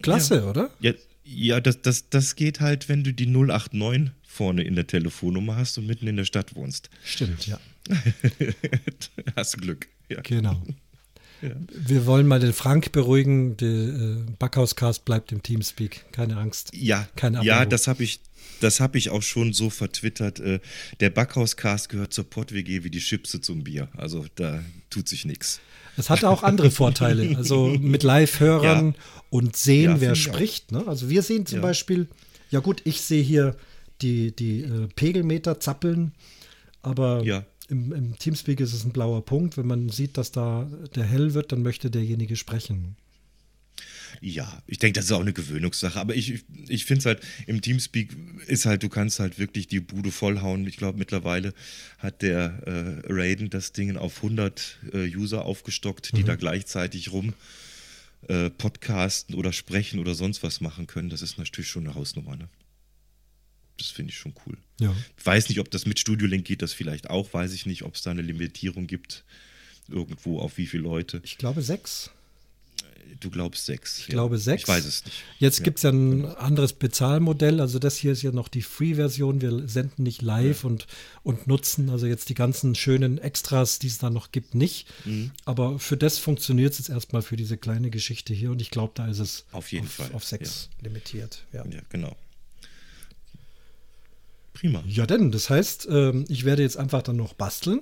klasse, 0.00 0.46
oder? 0.46 0.70
ja, 0.80 0.92
ja 1.24 1.60
das, 1.60 1.82
das, 1.82 2.08
das 2.08 2.36
geht 2.36 2.60
halt, 2.60 2.88
wenn 2.88 3.02
du 3.02 3.12
die 3.12 3.26
089 3.26 4.12
vorne 4.22 4.62
in 4.62 4.76
der 4.76 4.86
Telefonnummer 4.86 5.56
hast 5.56 5.76
und 5.78 5.86
mitten 5.86 6.06
in 6.06 6.16
der 6.16 6.24
Stadt 6.24 6.54
wohnst. 6.54 6.88
Stimmt, 7.04 7.46
ja. 7.48 7.58
hast 9.36 9.58
Glück. 9.58 9.88
Ja. 10.08 10.20
Genau. 10.20 10.62
Wir 11.40 12.06
wollen 12.06 12.26
mal 12.26 12.40
den 12.40 12.52
Frank 12.52 12.92
beruhigen. 12.92 13.56
Der 13.56 13.68
äh, 13.68 14.16
Backhauscast 14.38 15.04
bleibt 15.04 15.32
im 15.32 15.42
Teamspeak. 15.42 16.06
Keine 16.12 16.36
Angst. 16.36 16.70
Ja, 16.74 17.08
Keine 17.16 17.44
ja 17.44 17.64
das 17.66 17.86
habe 17.86 18.02
ich, 18.02 18.20
das 18.60 18.80
ich 18.94 19.10
auch 19.10 19.22
schon 19.22 19.52
so 19.52 19.70
vertwittert. 19.70 20.40
Äh, 20.40 20.60
der 21.00 21.10
Backhauscast 21.10 21.88
gehört 21.88 22.12
zur 22.12 22.24
Pott-WG 22.24 22.82
wie 22.84 22.90
die 22.90 22.98
Chipse 23.00 23.40
zum 23.40 23.64
Bier. 23.64 23.88
Also 23.96 24.26
da 24.34 24.62
tut 24.90 25.08
sich 25.08 25.24
nichts. 25.24 25.60
Es 25.96 26.10
hat 26.10 26.24
auch 26.24 26.42
andere 26.42 26.70
Vorteile. 26.70 27.36
Also 27.36 27.66
mit 27.68 28.02
Live-Hörern 28.02 28.86
Ja. 28.96 29.02
und 29.30 29.56
sehen, 29.56 29.92
Ja, 29.92 30.00
wer 30.00 30.14
spricht. 30.14 30.72
Ne? 30.72 30.84
Also 30.86 31.08
wir 31.08 31.22
sehen 31.22 31.44
zum 31.46 31.56
Ja. 31.58 31.62
Beispiel, 31.62 32.06
ja 32.50 32.60
gut, 32.60 32.80
ich 32.84 33.00
sehe 33.00 33.22
hier 33.22 33.56
die, 34.00 34.30
die 34.34 34.60
äh, 34.62 34.86
Pegelmeter 34.94 35.58
zappeln, 35.60 36.12
aber 36.82 37.22
Ja. 37.24 37.44
Im, 37.68 37.92
im 37.92 38.18
Teamspeak 38.18 38.60
ist 38.60 38.72
es 38.72 38.84
ein 38.84 38.92
blauer 38.92 39.24
Punkt. 39.24 39.56
Wenn 39.56 39.66
man 39.66 39.88
sieht, 39.88 40.16
dass 40.16 40.32
da 40.32 40.70
der 40.94 41.04
hell 41.04 41.34
wird, 41.34 41.52
dann 41.52 41.62
möchte 41.62 41.90
derjenige 41.90 42.36
sprechen. 42.36 42.96
Ja, 44.20 44.62
ich 44.66 44.78
denke, 44.78 44.98
das 44.98 45.06
ist 45.06 45.12
auch 45.12 45.20
eine 45.20 45.32
Gewöhnungssache. 45.32 46.00
Aber 46.00 46.14
ich, 46.14 46.44
ich 46.66 46.84
finde 46.84 47.00
es 47.00 47.06
halt, 47.06 47.20
im 47.46 47.60
Teamspeak 47.60 48.16
ist 48.46 48.66
halt, 48.66 48.82
du 48.82 48.88
kannst 48.88 49.20
halt 49.20 49.38
wirklich 49.38 49.68
die 49.68 49.80
Bude 49.80 50.10
vollhauen. 50.10 50.66
Ich 50.66 50.76
glaube, 50.76 50.98
mittlerweile 50.98 51.54
hat 51.98 52.22
der 52.22 52.62
äh, 52.66 53.12
Raiden 53.12 53.50
das 53.50 53.72
Ding 53.72 53.96
auf 53.96 54.16
100 54.16 54.78
äh, 54.92 55.14
User 55.14 55.44
aufgestockt, 55.44 56.16
die 56.16 56.24
da 56.24 56.36
gleichzeitig 56.36 57.12
rum 57.12 57.34
äh, 58.26 58.50
podcasten 58.50 59.34
oder 59.34 59.52
sprechen 59.52 60.00
oder 60.00 60.14
sonst 60.14 60.42
was 60.42 60.60
machen 60.60 60.86
können. 60.86 61.10
Das 61.10 61.22
ist 61.22 61.38
natürlich 61.38 61.68
schon 61.68 61.86
eine 61.86 61.94
Hausnummer. 61.94 62.36
Ne? 62.36 62.48
Das 63.78 63.88
finde 63.88 64.12
ich 64.12 64.18
schon 64.18 64.34
cool. 64.46 64.56
Ja. 64.80 64.94
Weiß 65.24 65.48
nicht, 65.48 65.60
ob 65.60 65.70
das 65.70 65.86
mit 65.86 65.98
Studio 65.98 66.26
Link 66.26 66.44
geht, 66.46 66.62
das 66.62 66.72
vielleicht 66.72 67.10
auch. 67.10 67.32
Weiß 67.32 67.52
ich 67.52 67.66
nicht, 67.66 67.82
ob 67.82 67.94
es 67.94 68.02
da 68.02 68.10
eine 68.10 68.22
Limitierung 68.22 68.86
gibt. 68.86 69.24
Irgendwo 69.88 70.40
auf 70.40 70.58
wie 70.58 70.66
viele 70.66 70.82
Leute. 70.82 71.20
Ich 71.24 71.38
glaube 71.38 71.62
sechs. 71.62 72.10
Du 73.20 73.30
glaubst 73.30 73.64
sechs. 73.64 73.98
Ich 74.00 74.06
glaube 74.08 74.36
sechs. 74.38 74.62
Ich 74.64 74.68
weiß 74.68 74.84
es 74.84 75.04
nicht. 75.06 75.16
Jetzt 75.38 75.58
Ja. 75.58 75.64
gibt 75.64 75.78
es 75.78 75.82
ja 75.82 75.90
ein 75.90 76.26
anderes 76.26 76.74
Bezahlmodell. 76.74 77.60
Also 77.60 77.78
das 77.78 77.96
hier 77.96 78.12
ist 78.12 78.20
ja 78.22 78.32
noch 78.32 78.48
die 78.48 78.60
Free-Version. 78.60 79.40
Wir 79.40 79.66
senden 79.66 80.02
nicht 80.02 80.20
live 80.20 80.64
und, 80.64 80.86
und 81.22 81.46
nutzen 81.46 81.88
also 81.88 82.06
jetzt 82.06 82.28
die 82.28 82.34
ganzen 82.34 82.74
schönen 82.74 83.16
Extras, 83.16 83.78
die 83.78 83.86
es 83.86 83.96
da 83.98 84.10
noch 84.10 84.30
gibt, 84.30 84.54
nicht. 84.54 84.86
Mhm. 85.06 85.30
Aber 85.46 85.78
für 85.78 85.96
das 85.96 86.18
funktioniert 86.18 86.72
es 86.72 86.78
jetzt 86.80 86.90
erstmal 86.90 87.22
für 87.22 87.36
diese 87.36 87.56
kleine 87.56 87.88
Geschichte 87.90 88.34
hier. 88.34 88.50
Und 88.50 88.60
ich 88.60 88.70
glaube, 88.70 88.92
da 88.94 89.08
ist 89.08 89.20
es 89.20 89.46
Auf 89.52 89.72
jeden 89.72 89.86
auf, 89.86 89.92
Fall, 89.94 90.12
auf 90.12 90.24
sechs 90.24 90.68
limitiert. 90.82 91.44
Ja. 91.54 91.64
Ja, 91.64 91.80
genau. 91.88 92.14
Prima. 94.58 94.82
ja, 94.88 95.06
denn, 95.06 95.30
das 95.30 95.50
heißt, 95.50 95.86
ähm, 95.90 96.24
ich 96.28 96.44
werde 96.44 96.62
jetzt 96.62 96.76
einfach 96.76 97.02
dann 97.02 97.16
noch 97.16 97.34
basteln 97.34 97.80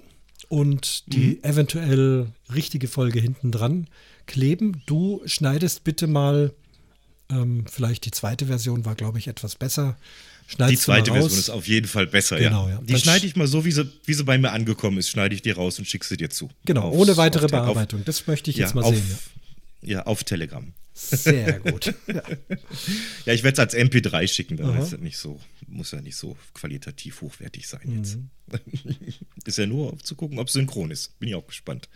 und 0.49 1.05
Mhm. 1.07 1.11
die 1.11 1.45
eventuell 1.45 2.27
richtige 2.55 2.89
Folge 2.89 3.21
hinten 3.21 3.51
dran 3.51 3.87
kleben. 4.27 4.83
Du 4.87 5.23
schneidest 5.27 5.85
bitte 5.85 6.07
mal, 6.07 6.53
ähm, 7.31 7.65
vielleicht 7.71 8.05
die 8.05 8.11
zweite 8.11 8.47
Version 8.47 8.85
war, 8.85 8.95
glaube 8.95 9.19
ich, 9.19 9.27
etwas 9.29 9.55
besser. 9.57 9.97
Schneidest 10.49 10.83
Die 10.83 10.85
zweite. 10.85 11.13
Version 11.13 11.39
ist 11.39 11.51
auf 11.51 11.67
jeden 11.67 11.89
Fall 11.89 12.07
besser, 12.07 12.39
Genau, 12.39 12.69
ja. 12.69 12.75
ja. 12.75 12.81
Die 12.83 12.93
Dann 12.93 13.01
schneide 13.01 13.27
ich 13.27 13.35
mal 13.35 13.49
so, 13.49 13.65
wie 13.65 13.73
sie, 13.73 13.91
wie 14.05 14.15
sie 14.15 14.23
bei 14.23 14.39
mir 14.39 14.53
angekommen 14.53 14.99
ist, 14.99 15.09
schneide 15.09 15.35
ich 15.35 15.43
die 15.43 15.51
raus 15.51 15.79
und 15.81 15.87
schicke 15.87 16.07
sie 16.07 16.17
dir 16.17 16.31
zu. 16.31 16.51
Genau, 16.67 16.83
Aufs- 16.89 16.97
ohne 16.99 17.17
weitere 17.17 17.47
Te- 17.49 17.59
auf- 17.59 17.63
Bearbeitung. 17.65 18.03
das 18.05 18.27
möchte 18.29 18.51
ich 18.51 18.59
Ja, 18.59 18.67
jetzt 18.67 18.75
mal 18.75 18.85
auf, 18.85 18.95
sehen. 18.95 19.19
ja. 19.83 20.03
auf 20.07 20.23
Telegram. 20.23 20.65
Ja. 21.11 21.17
Sehr 21.17 21.59
gut. 21.61 21.95
ja. 22.07 22.23
Ja, 23.27 23.33
ich 23.33 23.43
werde 23.43 23.55
es 23.55 23.59
als 23.59 23.75
MP3 23.75 24.29
schicken, 24.29 24.57
dann 24.57 24.71
Aha. 24.71 24.79
ist 24.79 24.93
es 24.93 25.01
nicht 25.01 25.19
so, 25.19 25.41
muss 25.69 25.91
ja 25.93 26.01
nicht 26.01 26.17
so 26.17 26.37
qualitativ 26.55 27.21
hochwertig 27.23 27.67
sein 27.69 27.81
Mhm. 27.85 27.97
jetzt. 27.97 28.19
ist 29.45 29.59
ja 29.59 29.67
nur 29.67 29.99
zu 29.99 30.15
gucken, 30.15 30.39
ob 30.39 30.49
es 30.49 30.53
synchron 30.55 30.91
ist. 30.91 31.19
Bin 31.19 31.29
ich 31.29 31.35
auch 31.35 31.47
gespannt. 31.47 31.89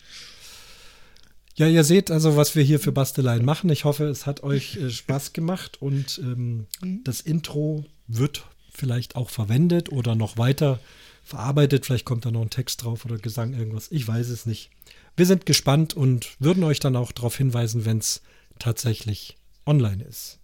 ja, 1.57 1.67
ihr 1.69 1.85
seht 1.85 2.11
also, 2.11 2.37
was 2.37 2.55
wir 2.57 2.63
hier 2.63 2.81
für 2.81 2.93
Basteleien 2.93 3.45
machen. 3.45 3.71
Ich 3.71 3.85
hoffe, 3.85 4.05
es 4.07 4.27
hat 4.27 4.43
euch 4.43 4.77
äh, 4.77 4.91
Spaß 4.91 5.33
gemacht 5.33 5.81
und 5.83 6.19
ähm, 6.23 6.67
das 7.05 7.21
Intro 7.21 7.85
wird 8.07 8.47
vielleicht 8.73 9.15
auch 9.17 9.31
verwendet 9.31 9.91
oder 9.93 10.15
noch 10.15 10.39
weiter 10.39 10.81
verarbeitet. 11.23 11.85
Vielleicht 11.87 12.05
kommt 12.07 12.25
da 12.25 12.31
noch 12.31 12.41
ein 12.43 12.51
Text 12.51 12.83
drauf 12.83 13.05
oder 13.05 13.19
Gesang, 13.19 13.53
irgendwas. 13.53 13.89
Ich 13.91 14.07
weiß 14.09 14.29
es 14.31 14.47
nicht. 14.47 14.71
Wir 15.17 15.27
sind 15.27 15.45
gespannt 15.45 15.93
und 15.95 16.29
würden 16.39 16.65
euch 16.65 16.81
dann 16.81 16.97
auch 16.97 17.13
darauf 17.13 17.37
hinweisen, 17.37 17.85
wenn 17.85 17.99
es 17.99 18.23
tatsächlich 18.59 19.37
online 19.67 20.03
ist. 20.05 20.39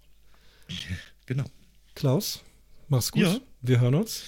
Genau. 1.26 1.44
Klaus, 1.94 2.42
mach's 2.88 3.12
gut. 3.12 3.22
Ja. 3.22 3.38
Wir 3.62 3.80
hören 3.80 3.94
uns. 3.94 4.22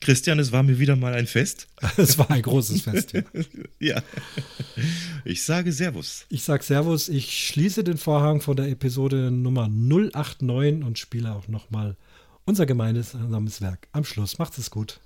Christian, 0.00 0.38
es 0.38 0.52
war 0.52 0.62
mir 0.62 0.78
wieder 0.78 0.94
mal 0.96 1.14
ein 1.14 1.26
Fest. 1.26 1.66
Es 1.96 2.18
war 2.18 2.30
ein 2.30 2.42
großes 2.42 2.82
Fest. 2.82 3.12
Ja. 3.12 3.22
Ja. 3.80 4.02
Ich 5.24 5.44
sage 5.44 5.72
Servus. 5.72 6.24
Ich 6.28 6.44
sag 6.44 6.62
Servus, 6.62 7.08
ich 7.08 7.46
schließe 7.46 7.84
den 7.84 7.96
Vorhang 7.98 8.40
von 8.40 8.56
der 8.56 8.68
Episode 8.68 9.30
Nummer 9.30 9.68
089 9.68 10.84
und 10.84 10.98
spiele 10.98 11.32
auch 11.34 11.48
nochmal 11.48 11.96
unser 12.44 12.66
gemeinsames 12.66 13.60
Werk 13.60 13.88
am 13.92 14.04
Schluss. 14.04 14.38
Macht's 14.38 14.58
es 14.58 14.70
gut. 14.70 15.00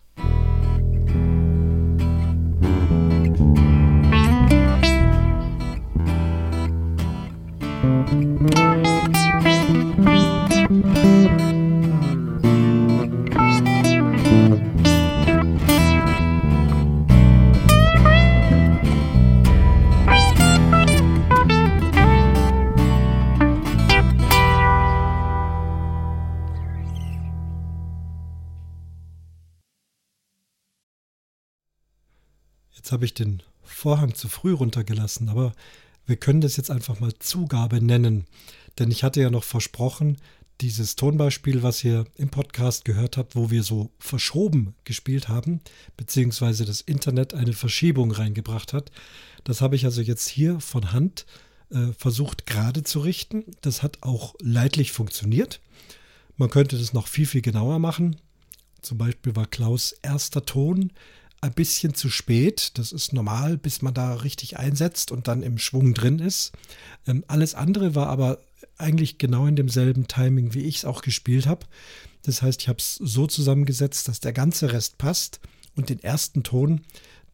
Habe 33.03 33.07
ich 33.07 33.15
den 33.15 33.43
Vorhang 33.65 34.15
zu 34.15 34.29
früh 34.29 34.53
runtergelassen, 34.53 35.29
aber 35.29 35.55
wir 36.07 36.15
können 36.15 36.41
das 36.41 36.57
jetzt 36.57 36.71
einfach 36.71 37.01
mal 37.01 37.13
Zugabe 37.19 37.83
nennen. 37.83 38.27
Denn 38.79 38.93
ich 38.93 39.03
hatte 39.03 39.21
ja 39.21 39.29
noch 39.29 39.43
versprochen, 39.43 40.19
dieses 40.61 40.95
Tonbeispiel, 40.95 41.65
was 41.65 41.83
ihr 41.83 42.05
im 42.15 42.29
Podcast 42.29 42.85
gehört 42.85 43.17
habt, 43.17 43.35
wo 43.35 43.51
wir 43.51 43.65
so 43.65 43.91
verschoben 43.99 44.77
gespielt 44.85 45.27
haben, 45.27 45.63
beziehungsweise 45.97 46.65
das 46.65 46.81
Internet 46.81 47.35
eine 47.35 47.55
Verschiebung 47.55 48.13
reingebracht 48.13 48.73
hat, 48.73 48.93
das 49.43 49.61
habe 49.61 49.75
ich 49.75 49.85
also 49.85 50.01
jetzt 50.01 50.29
hier 50.29 50.61
von 50.61 50.93
Hand 50.93 51.27
äh, 51.71 51.89
versucht 51.99 52.47
gerade 52.47 52.85
zu 52.85 53.01
richten. 53.01 53.43
Das 53.63 53.83
hat 53.83 53.99
auch 54.03 54.37
leidlich 54.41 54.93
funktioniert. 54.93 55.61
Man 56.37 56.51
könnte 56.51 56.79
das 56.79 56.93
noch 56.93 57.09
viel, 57.09 57.27
viel 57.27 57.43
genauer 57.43 57.81
machen. 57.81 58.15
Zum 58.81 58.97
Beispiel 58.97 59.35
war 59.35 59.47
Klaus 59.47 59.91
erster 60.03 60.45
Ton 60.45 60.93
ein 61.43 61.53
bisschen 61.53 61.93
zu 61.93 62.09
spät. 62.09 62.79
Das 62.79 62.93
ist 62.93 63.13
normal, 63.13 63.59
bis 63.59 63.83
man 63.83 63.93
da 63.93 64.15
richtig 64.15 64.59
einsetzt 64.59 65.13
und 65.13 65.29
dann 65.29 65.43
im 65.43 65.59
Schwung 65.59 65.93
drin 65.93 66.19
ist. 66.19 66.53
Ähm, 67.07 67.25
alles 67.29 67.55
andere 67.55 67.95
war 67.95 68.07
aber 68.07 68.39
eigentlich 68.79 69.19
genau 69.19 69.47
in 69.47 69.57
demselben 69.57 70.09
Timing, 70.09 70.55
wie 70.55 70.65
ich 70.65 70.79
es 70.79 70.85
auch 70.85 71.03
gespielt 71.03 71.47
habe. 71.47 71.67
Das 72.23 72.43
heißt, 72.43 72.63
ich 72.63 72.69
habe 72.69 72.79
es 72.79 72.95
so 72.95 73.27
zusammengesetzt, 73.27 74.09
dass 74.09 74.21
der 74.21 74.33
ganze 74.33 74.73
Rest 74.73 74.99
passt 74.99 75.41
und 75.75 75.89
den 75.89 76.03
ersten 76.03 76.45
Ton 76.45 76.83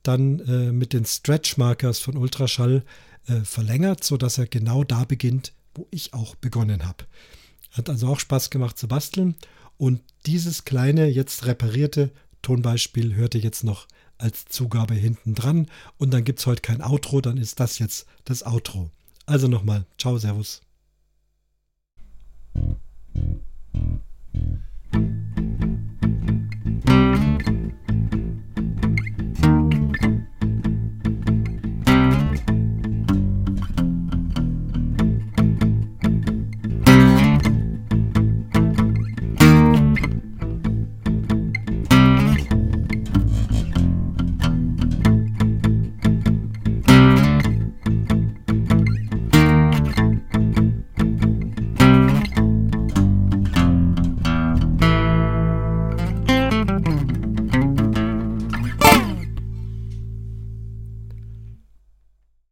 dann 0.02 0.40
äh, 0.40 0.72
mit 0.72 0.94
den 0.94 1.04
Stretch 1.04 1.58
Markers 1.58 1.98
von 1.98 2.16
Ultraschall 2.16 2.84
äh, 3.26 3.40
verlängert, 3.40 4.04
sodass 4.04 4.38
er 4.38 4.46
genau 4.46 4.84
da 4.84 5.04
beginnt, 5.04 5.52
wo 5.74 5.86
ich 5.90 6.14
auch 6.14 6.34
begonnen 6.34 6.86
habe. 6.86 7.04
Hat 7.72 7.90
also 7.90 8.08
auch 8.08 8.20
Spaß 8.20 8.48
gemacht 8.48 8.78
zu 8.78 8.88
basteln 8.88 9.36
und 9.76 10.00
dieses 10.24 10.64
kleine, 10.64 11.06
jetzt 11.08 11.44
reparierte 11.44 12.10
Tonbeispiel 12.40 13.14
hört 13.14 13.34
ihr 13.34 13.42
jetzt 13.42 13.64
noch 13.64 13.86
als 14.18 14.44
Zugabe 14.46 14.94
hinten 14.94 15.34
dran. 15.34 15.66
Und 15.96 16.12
dann 16.12 16.24
gibt 16.24 16.40
es 16.40 16.46
heute 16.46 16.62
kein 16.62 16.82
Outro, 16.82 17.20
dann 17.20 17.38
ist 17.38 17.60
das 17.60 17.78
jetzt 17.78 18.06
das 18.24 18.44
Outro. 18.44 18.90
Also 19.26 19.48
nochmal, 19.48 19.86
ciao, 19.96 20.18
Servus. 20.18 20.60